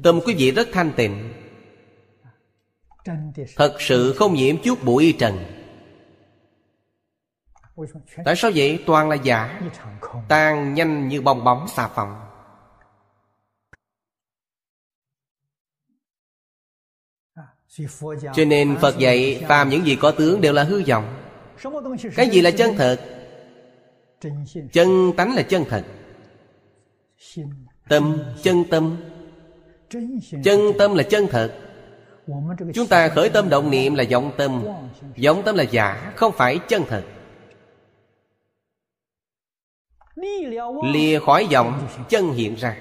[0.03, 1.33] Tâm quý vị rất thanh tịnh.
[3.55, 5.37] Thật sự không nhiễm chút bụi trần.
[8.25, 8.83] Tại sao vậy?
[8.85, 9.61] Toàn là giả
[10.27, 12.19] Tan nhanh như bong bóng xà phòng.
[18.33, 21.23] Cho nên Phật dạy Phàm những gì có tướng đều là hư vọng.
[22.15, 22.99] Cái gì là chân thật?
[24.71, 25.85] Chân tánh là chân thật
[27.89, 28.97] Tâm, chân tâm.
[30.43, 31.53] Chân tâm là chân thật.
[32.73, 34.63] Chúng ta khởi tâm động niệm là vọng tâm.
[35.25, 37.03] Vọng tâm là giả Không phải chân thật.
[40.83, 42.77] Lìa khỏi vọng Chân hiện ra.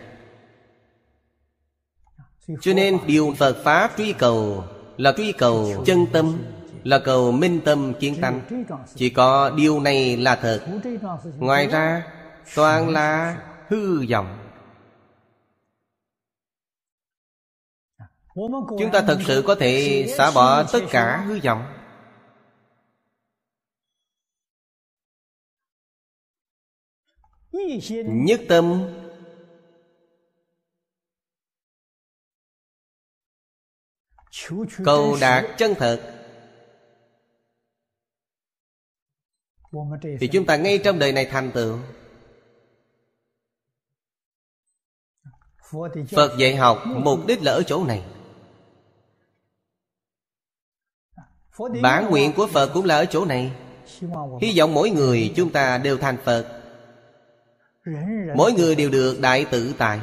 [2.60, 4.64] Cho nên điều Phật Pháp truy cầu
[4.96, 6.38] Là truy cầu chân tâm
[6.84, 8.40] Là cầu minh tâm kiến tánh.
[8.94, 10.60] Chỉ có điều này là thật.
[11.38, 12.06] Ngoài ra
[12.54, 13.36] Toàn là
[13.72, 14.38] hư vọng.
[18.78, 21.78] Chúng ta thật sự có thể xả bỏ tất cả hư vọng.
[28.06, 28.94] Nhất tâm.
[34.84, 36.18] Cầu đạt chân thật.
[40.20, 41.78] Thì chúng ta ngay trong đời này thành tựu.
[46.16, 48.02] Phật dạy học mục đích là ở chỗ này.
[51.82, 53.52] Bản nguyện của Phật cũng là ở chỗ này.
[54.40, 56.62] Hy vọng mỗi người chúng ta đều thành Phật.
[58.36, 60.00] Mỗi người đều được đại tự tại.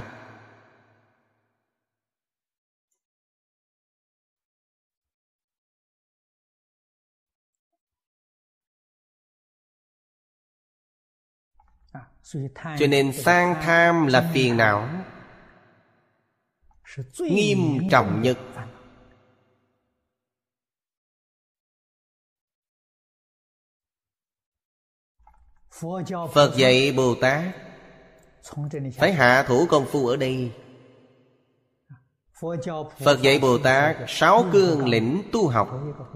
[12.53, 14.89] Cho nên sang tham là phiền não.
[17.19, 18.37] Nghiêm trọng nhất.
[26.33, 27.43] Phật dạy Bồ Tát
[28.97, 30.51] Phải hạ thủ công phu ở đây.
[33.03, 35.69] Phật dạy Bồ Tát Sáu cương lĩnh tu học.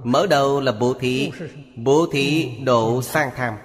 [0.03, 1.31] Mở đầu là bố thí.
[1.77, 3.57] Bố thí độ sang tham.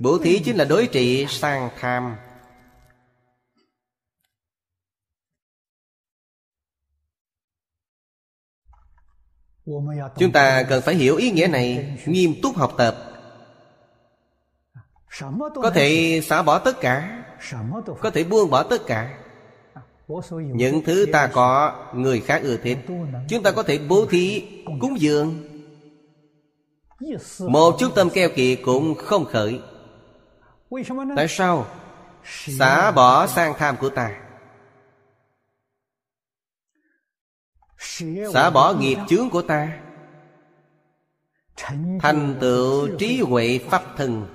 [0.00, 2.16] Bố thí chính là đối trị sang tham
[10.16, 12.96] Chúng ta cần phải hiểu ý nghĩa này, Nghiêm túc học tập.
[15.54, 17.24] Có thể xả bỏ tất cả,
[18.00, 19.18] có thể buông bỏ tất cả.
[20.30, 22.78] Những thứ ta có, người khác ưa thích.
[23.28, 24.44] Chúng ta có thể bố thí,
[24.80, 25.48] cúng dường.
[27.40, 29.60] Một chút tâm keo kiệt cũng không khởi.
[31.16, 31.66] Tại sao?
[32.58, 34.25] Xả bỏ sang tham của ta.
[38.32, 39.78] Xả bỏ nghiệp chướng của ta.
[42.00, 44.26] Thành tựu trí huệ pháp thân.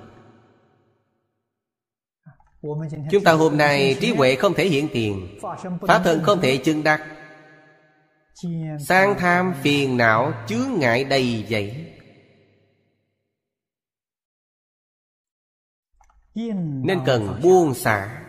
[3.10, 5.38] Chúng ta hôm nay trí huệ không thể hiện tiền,
[5.80, 7.02] Pháp thân không thể chứng đắc.
[8.80, 11.98] Sang tham phiền não chướng ngại đầy dậy.
[16.84, 18.21] Nên cần buông xả.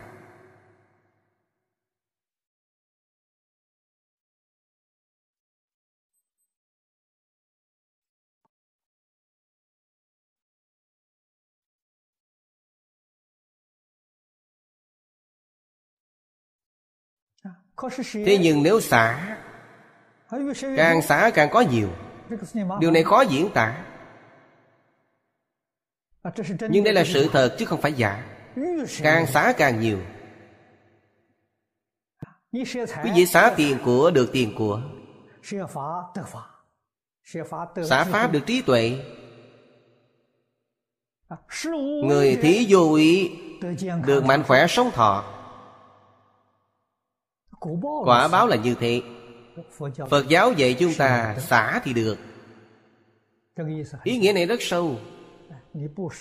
[18.12, 19.36] Thế nhưng nếu xả
[20.76, 21.88] Càng xả càng có nhiều.
[22.80, 23.84] Điều này khó diễn tả.
[26.68, 28.24] Nhưng đây là sự thật chứ không phải giả.
[29.02, 29.98] Càng xả càng nhiều.
[33.02, 34.82] Quý vị xả tiền của được tiền của.
[37.84, 39.04] Xả pháp được trí tuệ.
[42.04, 43.30] Người thí vô ý
[44.06, 45.33] Được mạnh khỏe sống thọ
[48.04, 49.02] Quả báo là như thế.
[50.10, 52.18] Phật giáo dạy chúng ta xả thì được.
[54.04, 54.96] Ý nghĩa này rất sâu.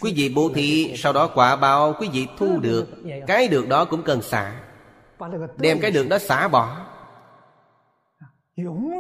[0.02, 2.88] Quý vị bố thí Sau đó quả báo quý vị thu được.
[3.28, 4.64] Cái được đó cũng cần xả.
[5.58, 6.86] Đem cái được đó xả bỏ.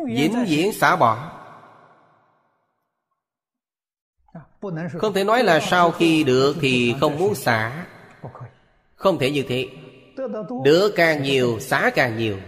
[0.07, 1.39] Vĩnh viễn xả bỏ.
[4.97, 7.85] Không thể nói là sau khi được Thì không muốn xả.
[8.95, 9.69] Không thể như thế
[10.63, 12.39] được càng nhiều xá càng nhiều.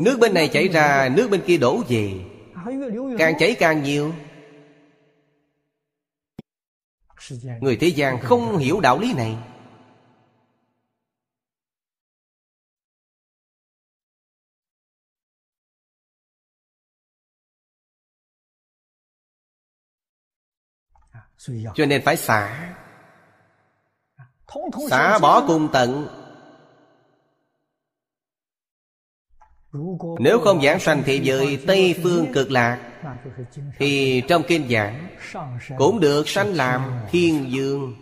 [0.00, 2.12] Nước bên này chảy ra, nước bên kia đổ về.
[3.18, 4.12] Càng chảy càng nhiều
[7.60, 9.36] người thế gian không hiểu đạo lý này.
[21.74, 22.74] Cho nên phải xả.
[24.90, 26.19] Xả bỏ cùng tận
[30.18, 32.78] nếu không giảng sanh thế giới tây phương cực lạc
[33.78, 35.08] thì trong kinh giảng
[35.78, 37.94] cũng được sanh làm thiên dương.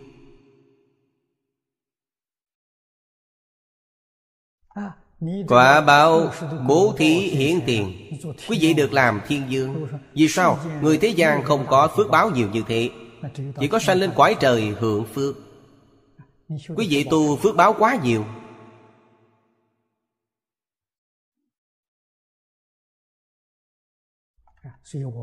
[5.48, 6.30] Quả báo
[6.66, 8.10] bố thí hiển tiền.
[8.48, 9.86] Quý vị được làm thiên dương.
[10.14, 10.58] Vì sao?
[10.82, 12.90] Người thế gian không có phước báo nhiều như thế.
[13.60, 15.36] Chỉ có sanh lên quái trời hưởng phước.
[16.48, 18.24] Quý vị tu phước báo quá nhiều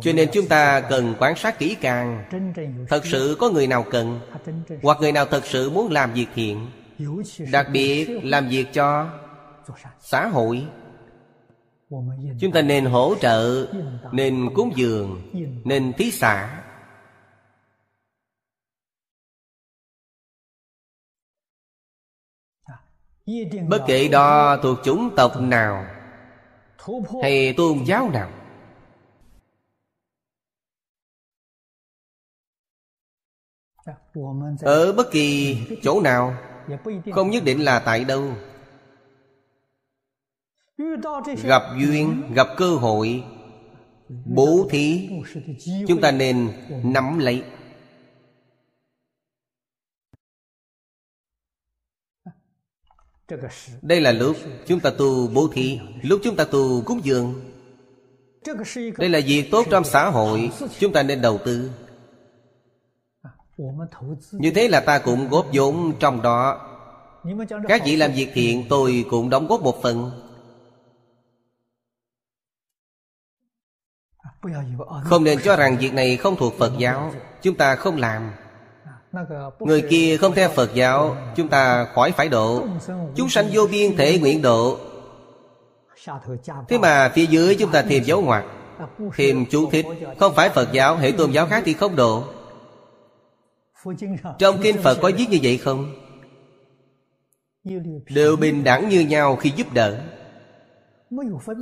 [0.02, 2.26] cho nên chúng ta cần quan sát kỹ càng.
[2.90, 4.20] Thật sự có người nào cần
[4.84, 6.68] hoặc người nào thật sự muốn làm việc thiện
[7.52, 9.10] đặc biệt làm việc cho
[10.00, 10.68] xã hội.
[12.40, 13.68] Chúng ta nên hỗ trợ
[14.12, 15.32] nên cúng dường
[15.66, 16.62] nên thí xã,
[23.68, 25.86] bất kể đó thuộc chủng tộc nào
[27.22, 28.30] hay tôn giáo nào
[34.62, 36.38] ở bất kỳ chỗ nào
[37.14, 38.34] không nhất định là tại đâu.
[41.44, 43.24] Gặp duyên gặp cơ hội
[44.26, 45.10] bố thí
[45.88, 46.52] chúng ta nên
[46.84, 47.44] nắm lấy.
[53.82, 54.36] Đây là lúc
[54.68, 57.42] chúng ta tu bố thí lúc chúng ta tu cúng dường.
[58.98, 60.50] Đây là việc tốt trong xã hội
[60.80, 61.72] chúng ta nên đầu tư
[64.32, 66.62] như thế là ta cũng góp vốn trong đó.
[67.68, 70.12] Các vị làm việc thiện tôi cũng đóng góp một phần.
[75.04, 77.12] Không nên cho rằng việc này không thuộc phật giáo.
[77.42, 78.32] Chúng ta không làm.
[79.60, 82.68] Người kia không theo phật giáo chúng ta khỏi phải độ.
[83.16, 84.78] Chúng sanh vô biên thể nguyện độ.
[86.68, 88.46] Thế mà phía dưới chúng ta thêm dấu ngoặc
[89.16, 89.86] thêm chú thích.
[90.20, 92.24] Không phải phật giáo hệ tôn giáo khác thì không độ
[94.40, 95.94] trong kinh phật có viết như vậy không?
[98.10, 100.02] Đều bình đẳng như nhau khi giúp đỡ.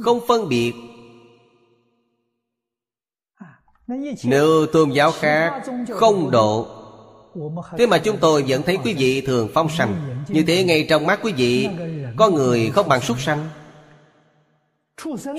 [0.04, 0.74] Không phân biệt.
[4.24, 6.68] Nếu tôn giáo khác không độ
[7.78, 10.24] Thế mà chúng tôi vẫn thấy quý vị thường phong sanh.
[10.28, 11.70] Như thế ngay trong mắt quý vị
[12.18, 13.50] Có người không bằng súc sanh.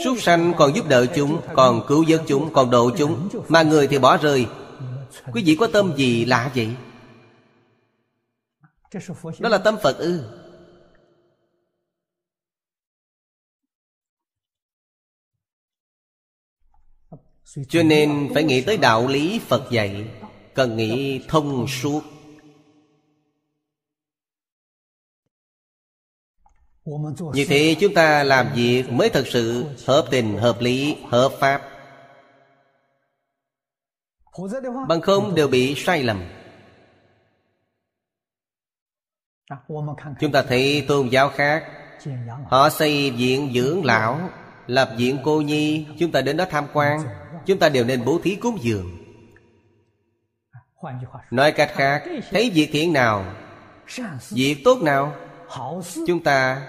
[0.05, 3.87] Súc sanh còn giúp đỡ chúng Còn cứu vớt chúng Còn độ chúng Mà người
[3.87, 4.47] thì bỏ rơi
[5.33, 6.69] Quý vị có tâm gì lạ vậy?
[9.41, 10.25] Đó là tâm Phật ư?
[17.69, 20.09] Cho nên phải nghĩ tới đạo lý Phật dạy
[20.55, 22.03] Cần nghĩ thông suốt.
[27.35, 31.74] Như thế chúng ta làm việc mới thật sự hợp tình, hợp lý, hợp pháp.
[34.89, 36.25] Bằng không đều bị sai lầm.
[40.21, 41.65] Chúng ta thấy tôn giáo khác.
[42.47, 44.31] Họ xây viện dưỡng lão
[44.67, 45.87] Lập viện cô nhi.
[45.99, 47.01] Chúng ta đến đó tham quan.
[47.47, 48.91] Chúng ta đều nên bố thí cúng dường.
[51.31, 53.25] Nói cách khác Thấy việc thiện nào
[54.31, 55.13] việc tốt nào
[56.07, 56.69] chúng ta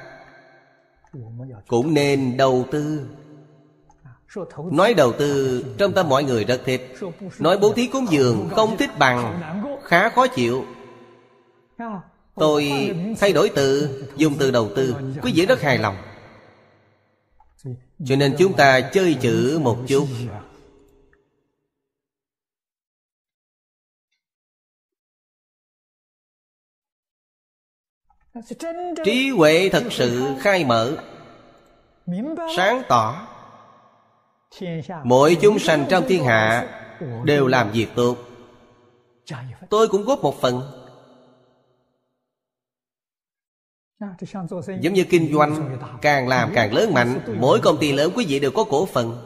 [1.68, 3.08] cũng nên đầu tư
[4.72, 6.96] nói đầu tư trong tâm mọi người rất thích.
[7.40, 9.42] Nói bố thí cúng dường không thích bằng
[9.84, 10.66] khá khó chịu.
[12.36, 12.72] Tôi
[13.20, 15.96] thay đổi từ dùng từ đầu tư quý vị rất hài lòng.
[18.06, 20.08] Cho nên chúng ta chơi chữ một chút.
[29.06, 30.98] Trí huệ thật sự khai mở
[32.56, 33.28] sáng tỏ
[35.04, 36.68] mỗi chúng sanh trong thiên hạ
[37.24, 38.18] đều làm việc tốt.
[39.70, 40.62] tôi cũng góp một phần.
[44.82, 48.40] giống như kinh doanh càng làm càng lớn mạnh mỗi công ty lớn quý vị
[48.40, 49.18] đều có cổ phần.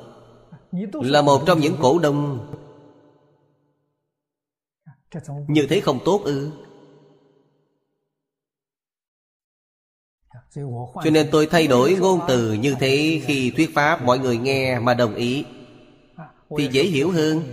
[0.93, 2.47] là một trong những cổ đông.
[5.47, 6.51] như thế không tốt ư
[10.56, 14.80] cho nên tôi thay đổi ngôn từ như thế khi thuyết pháp, mọi người nghe
[14.80, 15.45] mà đồng ý.
[16.58, 17.43] Thì dễ hiểu hơn.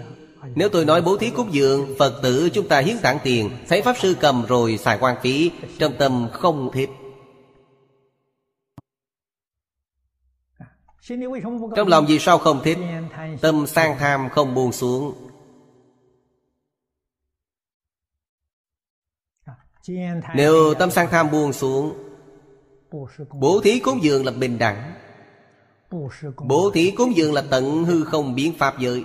[0.54, 3.82] Nếu tôi nói bố thí cúng dường, Phật tử chúng ta hiến tặng tiền, Thấy
[3.82, 6.90] Pháp Sư cầm rồi xài quan phí, Trong tâm không thích.
[11.76, 12.78] Trong lòng vì sao không thích?
[13.40, 15.14] Tâm sang tham không buông xuống.
[20.34, 22.05] Nếu tâm sang tham buông xuống
[23.40, 24.94] Bố thí cúng dường là bình đẳng.
[26.38, 29.04] Bố thí cúng dường là tận hư không biến pháp giới.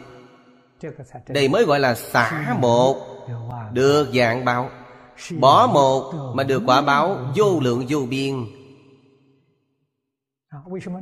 [1.28, 2.96] Đây mới gọi là xả một.
[3.74, 4.70] Được dạng báo.
[5.40, 8.46] Bỏ một mà được quả báo vô lượng vô biên.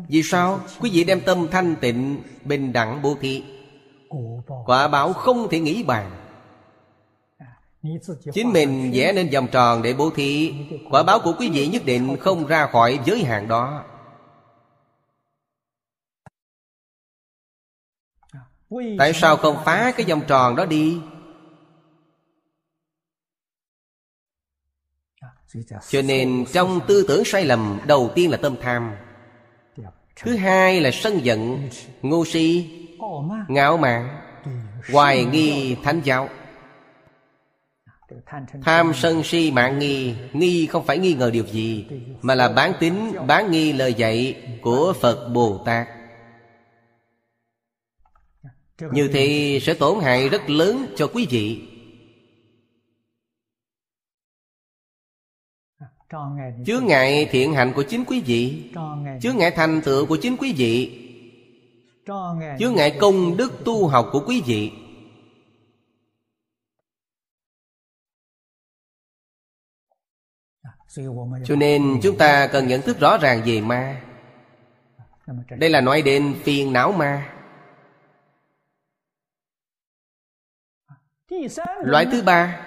[0.09, 0.59] Vì sao?
[0.79, 3.43] Quý vị đem tâm thanh tịnh Bình đẳng bố thí.
[4.65, 6.18] Quả báo không thể nghĩ bàn
[8.33, 10.53] Chính mình vẽ nên vòng tròn để bố thí.
[10.89, 13.83] Quả báo của quý vị nhất định không ra khỏi giới hạn đó.
[18.97, 20.99] Tại sao không phá cái vòng tròn đó đi?
[25.89, 28.95] Cho nên trong tư tưởng sai lầm Đầu tiên là tâm tham.
[30.15, 31.69] Thứ hai là sân giận
[32.01, 32.69] Ngu si
[33.47, 34.21] Ngạo mạn
[34.91, 36.29] Hoài nghi thánh giáo
[38.61, 41.85] Tham sân si mạng nghi Nghi không phải nghi ngờ điều gì,
[42.21, 45.87] Mà là bán tính bán nghi lời dạy Của Phật Bồ Tát.
[48.91, 51.61] Như thế sẽ tổn hại rất lớn cho quý vị.
[56.65, 58.71] Chứa ngại thiện hạnh của chính quý vị.
[59.21, 61.05] Chứa ngại thành tựu của chính quý vị.
[62.59, 64.71] Chứa ngại công đức tu học của quý vị.
[71.45, 74.01] Cho nên chúng ta cần nhận thức rõ ràng về ma.
[75.49, 77.33] Đây là nói đến phiền não ma.
[81.83, 82.65] Loại thứ ba.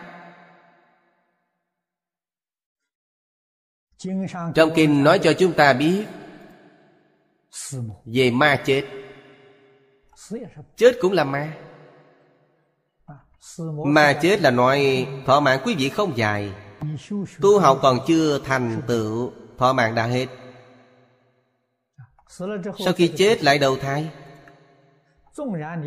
[4.54, 6.06] Trong kinh nói cho chúng ta biết
[8.04, 8.84] về ma chết.
[10.76, 11.56] Chết cũng là ma.
[13.86, 16.52] Ma chết là nói thọ mạng quý vị không dài
[17.40, 20.26] Tu học còn chưa thành tựu Thọ mạng đã hết.
[22.78, 24.10] Sau khi chết lại đầu thai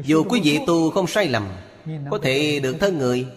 [0.03, 1.47] Dù quý vị tu không sai lầm
[2.11, 3.27] Có thể được thân người.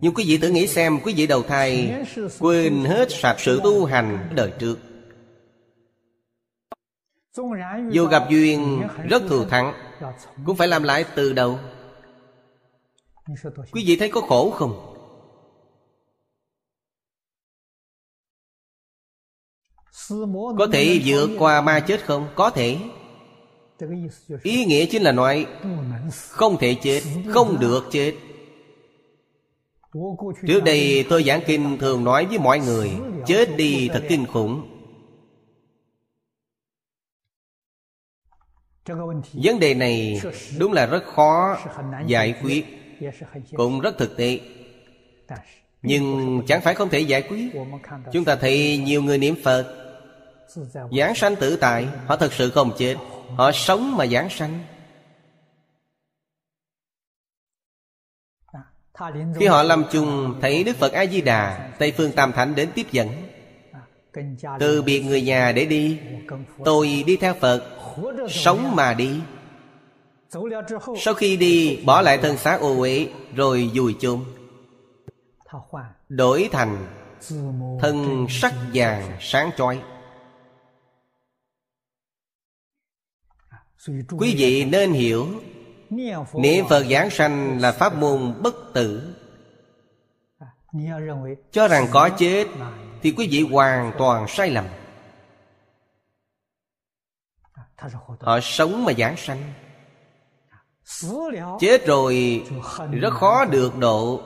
[0.00, 1.94] Nhưng quý vị tự nghĩ xem Quý vị đầu thai
[2.38, 4.78] Quên hết sạch sự tu hành đời trước.
[7.90, 9.74] Dù gặp duyên rất thù thắng
[10.46, 11.58] Cũng phải làm lại từ đầu.
[13.72, 14.91] Quý vị thấy có khổ không?
[20.58, 22.28] Có thể vượt qua ma chết không?
[22.34, 22.78] Có thể.
[24.42, 25.46] Ý nghĩa chính là nói
[26.28, 28.14] Không thể chết Không được chết.
[30.46, 32.90] Trước đây tôi giảng kinh thường nói với mọi người
[33.26, 34.68] Chết đi thật kinh khủng.
[39.32, 40.20] Vấn đề này
[40.58, 41.58] đúng là rất khó
[42.06, 42.66] giải quyết
[43.56, 44.40] Cũng rất thực tế.
[45.82, 47.50] Nhưng chẳng phải không thể giải quyết.
[48.12, 49.81] Chúng ta thấy nhiều người niệm Phật
[50.98, 52.96] Giảng sanh tự tại, Họ thật sự không chết.
[53.36, 54.64] Họ sống mà giảng sanh.
[59.36, 63.08] Khi họ lâm chung, Thấy Đức Phật A-di-đà, Tây Phương Tam Thánh đến tiếp dẫn.
[64.58, 65.98] Từ biệt người nhà để đi,
[66.64, 67.62] Tôi đi theo Phật,
[68.30, 69.20] Sống mà đi.
[70.98, 74.20] Sau khi đi, Bỏ lại thân xác ô uế, Rồi dùi chôn.
[76.08, 76.86] Đổi thành
[77.80, 79.80] thân sắc vàng sáng chói.
[84.18, 85.26] Quý vị nên hiểu,
[86.34, 89.14] niệm phật giảng sanh là pháp môn bất tử.
[91.52, 92.46] Cho rằng có chết
[93.02, 94.66] thì quý vị hoàn toàn sai lầm.
[98.20, 99.52] Họ sống mà giảng sanh.
[101.60, 102.44] Chết rồi
[102.92, 104.20] rất khó được độ.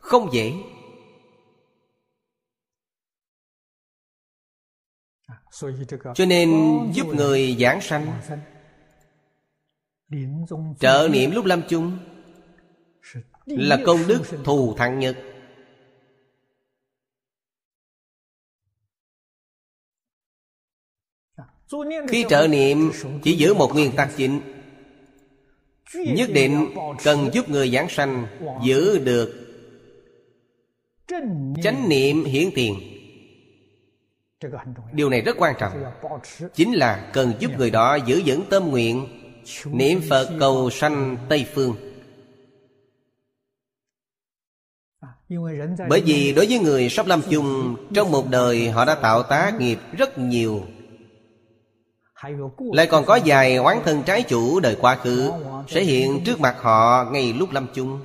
[0.00, 0.52] Không dễ.
[6.14, 6.50] Cho nên
[6.92, 8.20] giúp người giảng sanh.
[10.80, 11.98] trợ niệm lúc lâm chung
[13.46, 15.16] là công đức thù thắng nhất
[22.08, 22.90] khi trợ niệm
[23.22, 24.40] chỉ giữ một nguyên tắc chính.
[25.94, 26.66] Nhất định
[27.04, 28.26] cần giúp người giảng sanh
[28.64, 29.48] giữ được
[31.62, 32.97] chánh niệm hiển tiền
[34.92, 35.72] điều này rất quan trọng.
[36.54, 39.06] chính là cần giúp người đó giữ vững tâm nguyện
[39.64, 41.74] niệm phật cầu sanh tây phương.
[45.88, 49.54] Bởi vì đối với người sắp lâm chung trong một đời họ đã tạo tác
[49.60, 50.62] nghiệp rất nhiều.
[52.72, 55.30] Lại còn có vài oán thân trái chủ đời quá khứ
[55.68, 58.00] sẽ hiện trước mặt họ ngay lúc lâm chung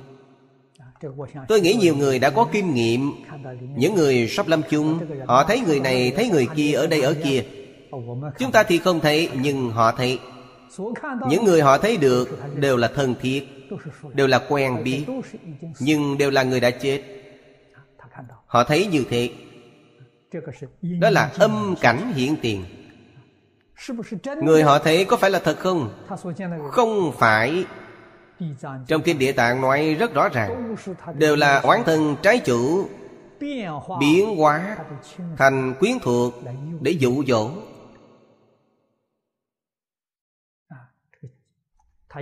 [1.48, 3.12] tôi nghĩ nhiều người đã có kinh nghiệm.
[3.76, 7.14] Những người sắp lâm chung, họ thấy người này, thấy người kia ở đây, ở
[7.24, 7.44] kia.
[8.38, 10.18] Chúng ta thì không thấy, nhưng họ thấy.
[11.28, 13.48] Những người họ thấy được đều là thân thiết,
[14.14, 15.04] đều là quen biết,
[15.80, 17.02] nhưng đều là người đã chết.
[18.46, 19.30] Họ thấy như thế.
[20.82, 22.64] Đó là âm cảnh hiện tiền.
[24.42, 25.90] Người họ thấy có phải là thật không?
[26.70, 27.64] Không phải
[28.86, 30.76] trong kinh địa tạng nói rất rõ ràng,
[31.14, 32.88] đều là oán thân trái chủ,
[34.00, 34.76] biến hóa
[35.36, 36.34] thành quyến thuộc
[36.80, 37.50] để dụ dỗ.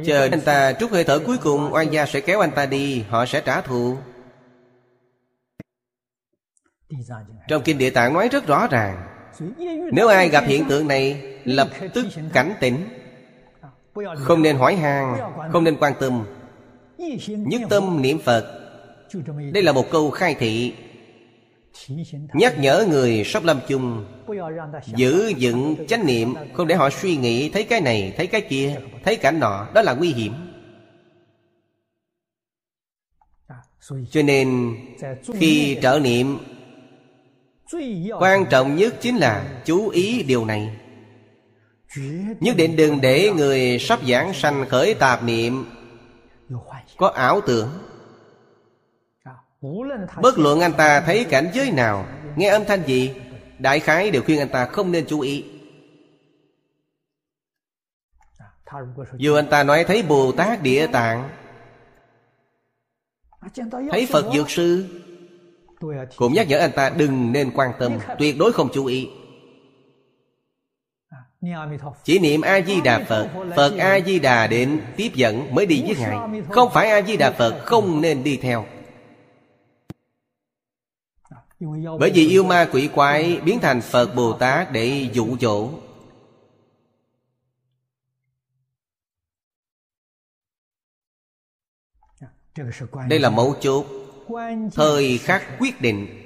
[0.05, 3.03] Chờ anh ta trút hơi thở cuối cùng, oan gia sẽ kéo anh ta đi,
[3.09, 3.97] họ sẽ trả thù.
[7.49, 9.09] Trong kinh địa tạng nói rất rõ ràng,
[9.93, 12.89] nếu ai gặp hiện tượng này, lập tức cảnh tỉnh
[14.17, 15.17] không nên hỏi han
[15.53, 16.25] không nên quan tâm.
[17.27, 18.59] Nhất tâm niệm phật.
[19.53, 20.75] Đây là một câu khai thị.
[22.35, 24.05] Nhắc nhở người sắp lâm chung.
[24.87, 28.81] Giữ vững chánh niệm, không để họ suy nghĩ, thấy cái này, thấy cái kia,
[29.05, 30.33] thấy cảnh nọ, đó là nguy hiểm.
[34.11, 34.77] Cho nên,
[35.35, 36.39] khi trợ niệm,
[38.21, 40.77] quan trọng nhất chính là chú ý điều này
[42.41, 45.65] nhất định đừng để người sắp giảng sanh khởi tạp niệm.
[46.97, 47.69] Có ảo tưởng.
[50.23, 52.07] Bất luận anh ta thấy cảnh giới nào,
[52.37, 53.15] nghe âm thanh gì,
[53.59, 55.45] đại khái đều khuyên anh ta không nên chú ý.
[59.17, 61.31] Dù anh ta nói thấy bồ tát địa tạng,
[63.91, 64.87] thấy phật dược sư,
[66.17, 69.09] cũng nhắc nhở anh ta đừng nên quan tâm, tuyệt đối không chú ý
[72.05, 75.83] chỉ niệm a di đà phật phật a di đà đến tiếp dẫn mới đi
[75.83, 76.43] với ngài.
[76.51, 78.67] Không phải a di đà phật không nên đi theo.
[82.01, 85.71] Bởi vì yêu ma quỷ quái biến thành phật bồ tát để dụ dỗ.
[93.09, 93.87] Đây là mấu chốt.
[94.73, 96.22] Thời khắc quyết định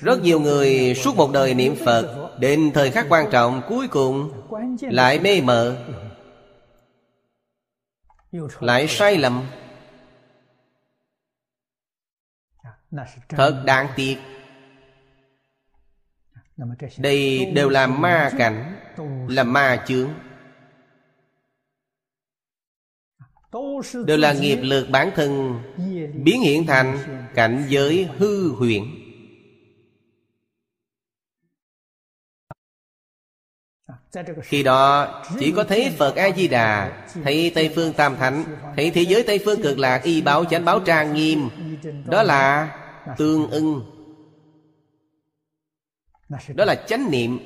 [0.00, 4.32] rất nhiều người suốt một đời niệm phật, đến thời khắc quan trọng cuối cùng
[4.80, 5.86] lại mê mờ,
[8.60, 9.42] lại sai lầm.
[13.28, 14.16] Thật đáng tiếc.
[16.98, 18.76] Đây đều là ma cảnh,
[19.28, 20.10] là ma chướng.
[24.06, 25.62] Đều là nghiệp lực bản thân
[26.24, 26.98] biến hiện thành
[27.34, 28.99] cảnh giới hư huyễn.
[34.42, 38.44] Khi đó, chỉ có thấy phật a di đà thấy tây phương tam thánh,
[38.76, 41.48] thấy thế giới tây phương cực lạc, y báo chánh báo trang nghiêm.
[42.06, 42.76] Đó là
[43.18, 43.82] tương ưng.
[46.54, 47.38] Đó là chánh niệm.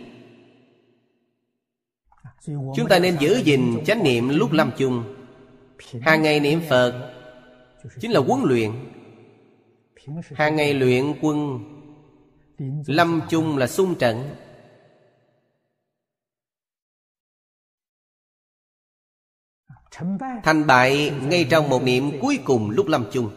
[2.47, 5.05] Chúng ta nên giữ gìn chánh niệm lúc lâm chung.
[6.01, 7.11] Hàng ngày niệm phật
[8.01, 8.70] chính là huấn luyện.
[10.35, 11.59] Hàng ngày luyện quân.
[12.86, 14.35] Lâm chung là xung trận.
[20.45, 23.31] Thành bại ngay trong một niệm cuối cùng lúc lâm chung.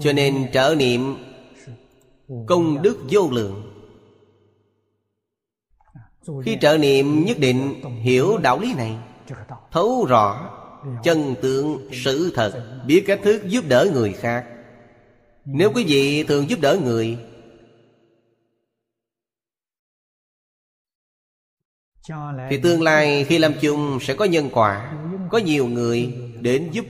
[0.00, 1.16] Cho nên trợ niệm
[2.46, 3.74] công đức vô lượng.
[6.44, 8.96] Khi trợ niệm nhất định, hiểu đạo lý này,
[9.72, 10.50] thấu rõ
[11.02, 14.46] chân tượng sự thật, biết cách thức giúp đỡ người khác.
[15.44, 17.18] Nếu quý vị thường giúp đỡ người
[22.50, 24.94] thì tương lai khi làm chung sẽ có nhân quả
[25.30, 26.84] có nhiều người đến giúp.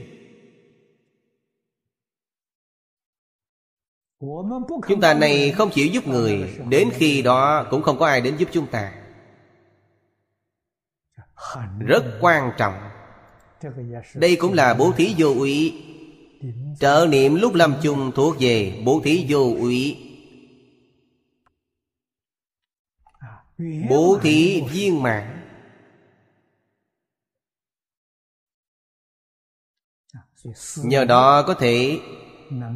[4.87, 8.37] Chúng ta này không chịu giúp người đến khi đó cũng không có ai đến
[8.37, 8.91] giúp chúng ta.
[11.79, 12.73] Rất quan trọng.
[14.13, 15.83] Đây cũng là bố thí vô úy.
[16.79, 20.08] Trợ niệm lúc lâm chung thuộc về bố thí vô úy
[23.89, 25.35] bố thí viên mãn.
[30.83, 31.99] Nhờ đó có thể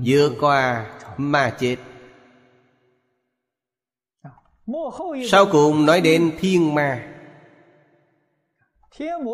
[0.06, 1.78] vượt qua ma chết.
[5.30, 7.10] Sau cùng nói đến thiên ma.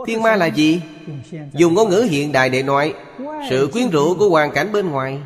[0.08, 0.82] Thiên ma là gì?
[1.54, 2.94] Dùng ngôn ngữ hiện đại để nói
[3.50, 5.22] Sự quyến rũ của hoàn cảnh bên ngoài.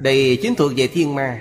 [0.00, 1.40] Đây chính thuộc về thiên ma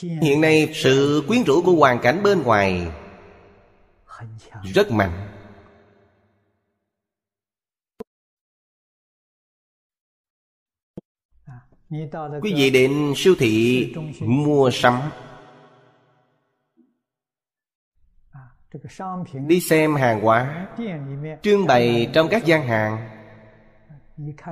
[0.00, 2.86] Hiện nay sự quyến rũ của hoàn cảnh bên ngoài
[4.74, 5.28] Rất mạnh.
[12.42, 13.86] Quý vị đến siêu thị
[14.20, 15.00] mua sắm.
[19.46, 20.68] Đi xem hàng hóa
[21.42, 23.08] trưng bày trong các gian hàng.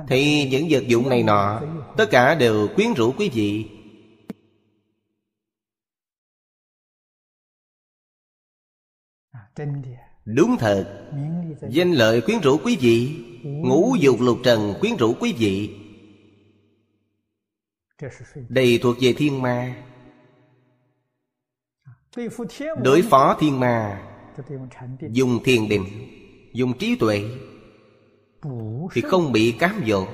[0.07, 1.61] Thì những vật dụng này nọ
[1.97, 3.80] tất cả đều quyến rũ quý vị
[10.25, 11.09] đúng thật.
[11.69, 15.77] danh lợi quyến rũ quý vị ngũ dục lục trần quyến rũ quý vị.
[18.49, 19.83] Đây thuộc về thiên ma.
[22.83, 24.07] Đối phó thiên ma.
[25.09, 25.83] Dùng thiền định
[26.53, 27.23] dùng trí tuệ.
[28.93, 30.07] Thì không bị cám dỗ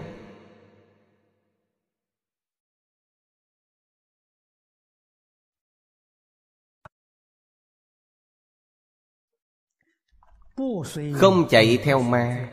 [11.14, 12.50] không chạy theo ma.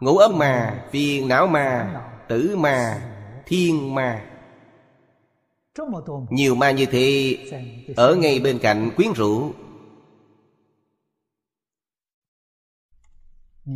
[0.00, 3.02] Ngũ ấm ma, phiền não ma, tử ma,
[3.46, 4.24] thiên ma.
[6.30, 7.38] Nhiều ma như thế,
[7.96, 9.52] Ở ngay bên cạnh quyến rũ.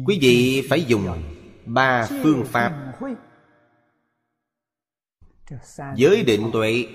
[0.06, 1.22] Quý vị phải dùng
[1.66, 2.92] Ba phương pháp.
[5.96, 6.86] Giới định tuệ.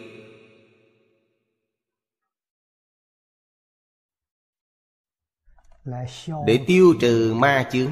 [6.46, 7.92] Để tiêu trừ ma chướng.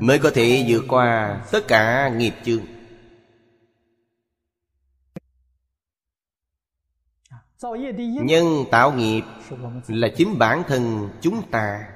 [0.00, 2.62] Mới có thể vượt qua tất cả nghiệp chướng.
[8.24, 9.22] Nhân tạo nghiệp
[9.88, 11.88] là chính bản thân chúng ta.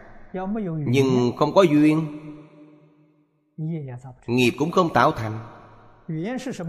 [0.87, 2.21] Nhưng không có duyên.
[4.27, 5.39] Nghiệp cũng không tạo thành.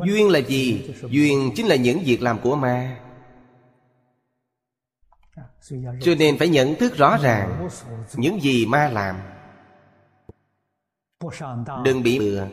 [0.06, 0.94] Duyên là gì?
[1.10, 3.05] Duyên chính là những việc làm của ma
[6.02, 7.70] cho nên phải nhận thức rõ ràng
[8.14, 9.16] Những gì ma làm.
[11.84, 12.48] Đừng bị bừa.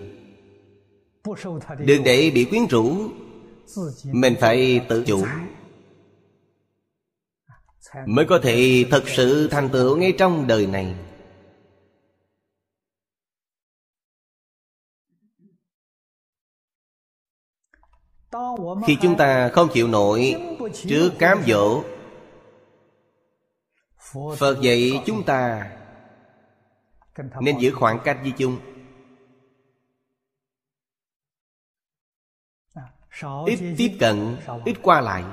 [1.78, 3.09] Đừng để bị quyến rũ.
[4.05, 5.24] Mình phải tự chủ.
[8.06, 10.94] Mới có thể thật sự thành tựu ngay trong đời này.
[18.86, 20.34] Khi chúng ta không chịu nổi
[20.89, 21.82] trước cám dỗ
[24.39, 25.72] phật dạy chúng ta
[27.40, 28.59] nên giữ khoảng cách với chung
[33.47, 35.24] ít tiếp cận, ít qua lại.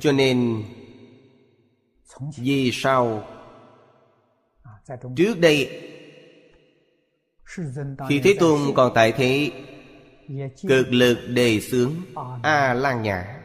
[0.00, 0.64] Cho nên,
[2.36, 3.28] vì sao
[5.16, 5.84] trước đây
[8.08, 9.52] khi thế tôn còn tại thế,
[10.68, 11.92] cực lực đề xướng
[12.42, 13.37] a lan nhã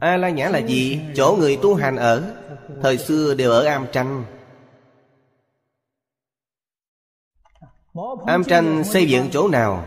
[0.00, 1.00] A-la-nhã là gì?
[1.14, 2.34] Chỗ người tu hành ở.
[2.82, 4.24] Thời xưa đều ở am tranh
[8.26, 9.84] am tranh xây dựng chỗ nào?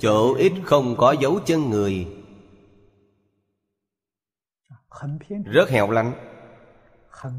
[0.00, 2.06] Chỗ ít không có dấu chân người.
[5.44, 6.12] Rất hẻo lánh.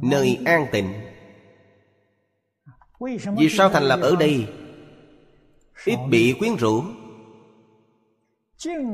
[0.02, 0.94] Nơi an tịnh.
[3.38, 4.48] Vì sao thành lập ở đây?
[5.86, 6.84] Ít bị quyến rũ.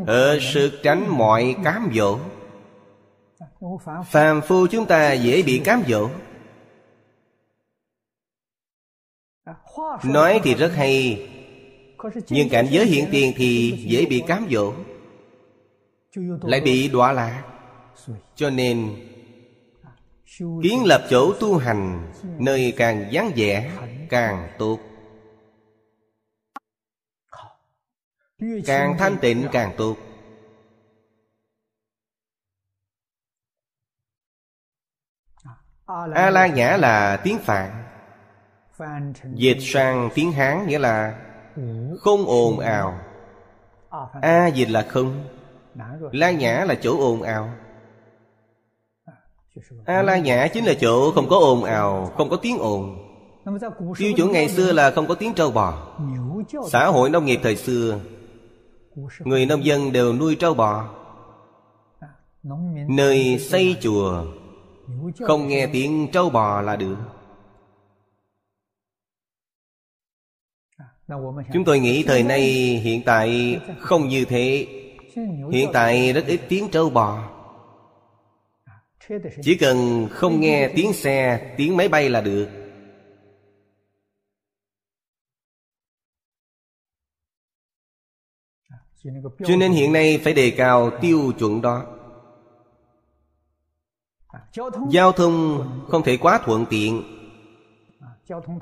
[0.07, 2.19] Ở sự tránh mọi cám dỗ.
[4.05, 6.09] Phàm phu chúng ta dễ bị cám dỗ.
[10.03, 11.27] Nói thì rất hay
[12.29, 14.73] Nhưng cảnh giới hiện tiền thì dễ bị cám dỗ.
[16.41, 17.43] Lại bị đọa lạc.
[18.35, 18.95] Cho nên
[20.63, 23.71] Kiến lập chỗ tu hành Nơi càng vắng vẻ
[24.09, 24.79] càng tốt.
[28.65, 29.97] Càng thanh tịnh càng tốt
[35.85, 37.83] A La Nhã là tiếng Phạn.
[39.33, 41.15] Dịch sang tiếng Hán nghĩa là
[41.99, 42.99] Không ồn ào.
[44.21, 45.23] A dịch là không.
[46.11, 47.49] La Nhã là chỗ ồn ào.
[49.85, 52.97] A La Nhã chính là chỗ không có ồn ào Không có tiếng ồn.
[53.97, 55.97] Tiêu chuẩn ngày xưa là không có tiếng trâu bò.
[56.69, 57.99] Xã hội nông nghiệp thời xưa
[59.19, 60.89] Người nông dân đều nuôi trâu bò.
[62.87, 64.25] Nơi xây chùa
[65.27, 66.97] Không nghe tiếng trâu bò là được.
[71.53, 72.41] Chúng tôi nghĩ thời nay
[72.83, 74.67] hiện tại không như thế.
[75.51, 77.31] Hiện tại rất ít tiếng trâu bò.
[79.43, 82.49] Chỉ cần không nghe tiếng xe, tiếng máy bay là được.
[89.45, 91.94] Cho nên hiện nay phải đề cao tiêu chuẩn đó
[94.89, 97.03] Giao thông không thể quá thuận tiện.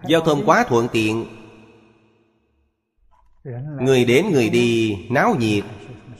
[0.07, 1.25] Giao thông quá thuận tiện.
[3.81, 5.63] Người đến, người đi, náo nhiệt.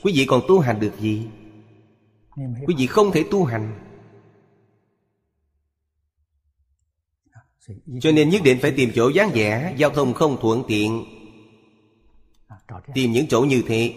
[0.02, 1.26] Quý vị còn tu hành được gì?
[2.66, 3.80] Quý vị không thể tu hành.
[8.00, 9.74] Cho nên nhất định phải tìm chỗ dáng vẻ.
[9.76, 11.04] Giao thông không thuận tiện.
[12.94, 13.94] Tìm những chỗ như thế.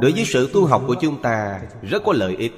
[0.00, 2.52] Đối với sự tu học của chúng ta, Rất có lợi ích.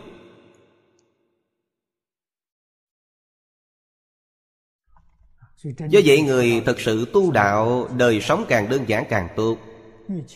[5.62, 9.56] Do vậy người thật sự tu đạo, Đời sống càng đơn giản càng tốt.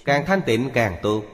[0.04, 1.24] Càng thanh tịnh càng tốt.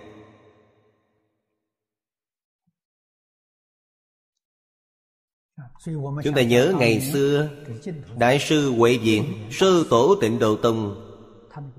[6.24, 7.50] Chúng ta nhớ ngày xưa,
[8.18, 11.06] Đại sư Huệ diện sư tổ tịnh Độ Tông,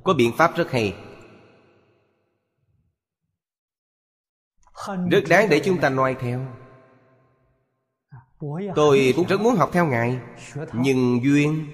[0.03, 0.95] Có biện pháp rất hay.
[5.11, 6.45] Rất đáng để chúng ta noi theo.
[8.75, 10.19] Tôi cũng rất muốn học theo Ngài,
[10.73, 11.65] Nhưng duyên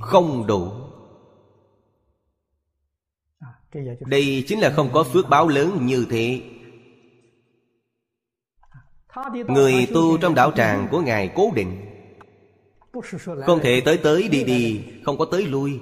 [0.00, 0.70] không đủ.
[4.00, 6.42] Đây chính là không có phước báo lớn như thế.
[9.48, 11.80] Người tu trong đạo tràng của ngài cố định.
[13.46, 15.80] Không thể tới tới đi đi, Không có tới lui.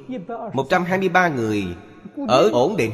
[0.52, 1.64] 123 người
[2.28, 2.92] Ở ổn định.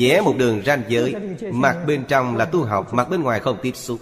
[0.00, 1.14] Vẽ một đường ranh giới,
[1.52, 3.98] Mặt bên trong là tu học, Mặt bên ngoài không tiếp xúc.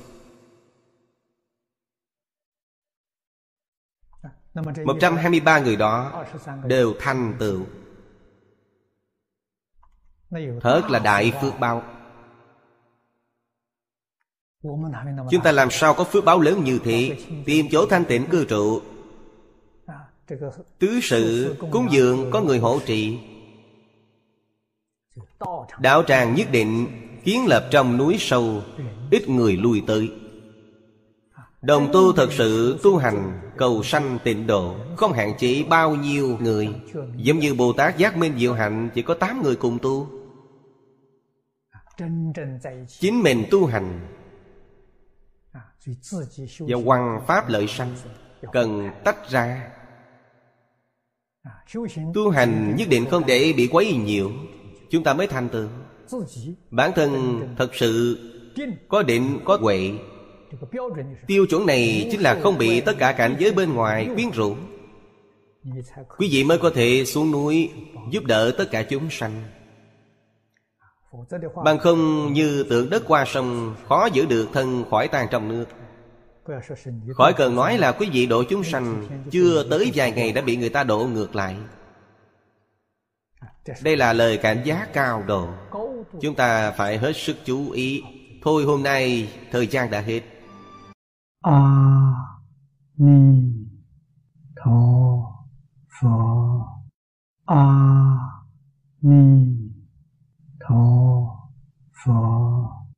[4.84, 6.24] 123 người đó
[6.64, 7.60] đều thành tựu.
[10.60, 11.82] Thật là đại phước báo.
[15.30, 15.70] Chúng ta làm?
[15.70, 17.18] sao có phước báo lớn như thế?
[17.44, 18.80] Tìm chỗ thanh tịnh cư trụ.
[20.78, 23.18] Tứ sự cúng dường có người hỗ trì.
[25.78, 26.86] Đạo tràng nhất định
[27.24, 28.62] kiến lập trong núi sâu
[29.10, 30.10] Ít người lui tới
[31.66, 36.38] Đồng tu thật sự tu hành cầu sanh tịnh độ Không hạn chế bao nhiêu
[36.40, 36.68] người.
[37.16, 40.08] Giống như Bồ Tát Giác Minh Diệu Hạnh Chỉ có 8 người cùng tu.
[42.88, 44.00] Chính mình tu hành
[46.58, 47.94] Và hoằng pháp lợi sanh
[48.52, 49.70] Cần tách ra.
[52.14, 54.32] Tu hành nhất định không để bị quấy nhiều
[54.90, 55.68] Chúng ta mới thành tựu.
[56.70, 58.18] Bản thân thật sự
[58.88, 59.92] Có định, có huệ.
[61.26, 64.56] Tiêu chuẩn này chính là không bị tất cả cảnh giới bên ngoài quyến rũ.
[66.18, 67.70] Quý vị mới có thể xuống núi
[68.10, 69.42] Giúp đỡ tất cả chúng sanh.
[71.64, 75.64] Bằng không như tượng đất qua sông Khó giữ được thân khỏi tan trong nước.
[77.14, 80.56] Khỏi cần nói là quý vị độ chúng sanh Chưa tới vài ngày đã bị
[80.56, 81.56] người ta độ ngược lại.
[83.82, 85.48] Đây là lời cảnh giác cao độ.
[86.20, 88.02] Chúng ta phải hết sức chú ý.
[88.42, 90.20] Thôi hôm nay thời gian đã hết
[91.48, 92.42] 阿
[92.96, 93.70] 弥
[94.56, 95.46] 陀
[95.86, 96.82] 佛。
[97.44, 98.44] 阿
[98.98, 99.72] 弥
[100.58, 101.52] 陀
[101.92, 102.88] 佛。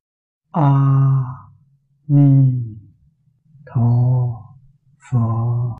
[0.53, 1.53] 阿
[2.07, 2.81] 弥
[3.67, 4.57] 陀
[4.97, 5.69] 佛。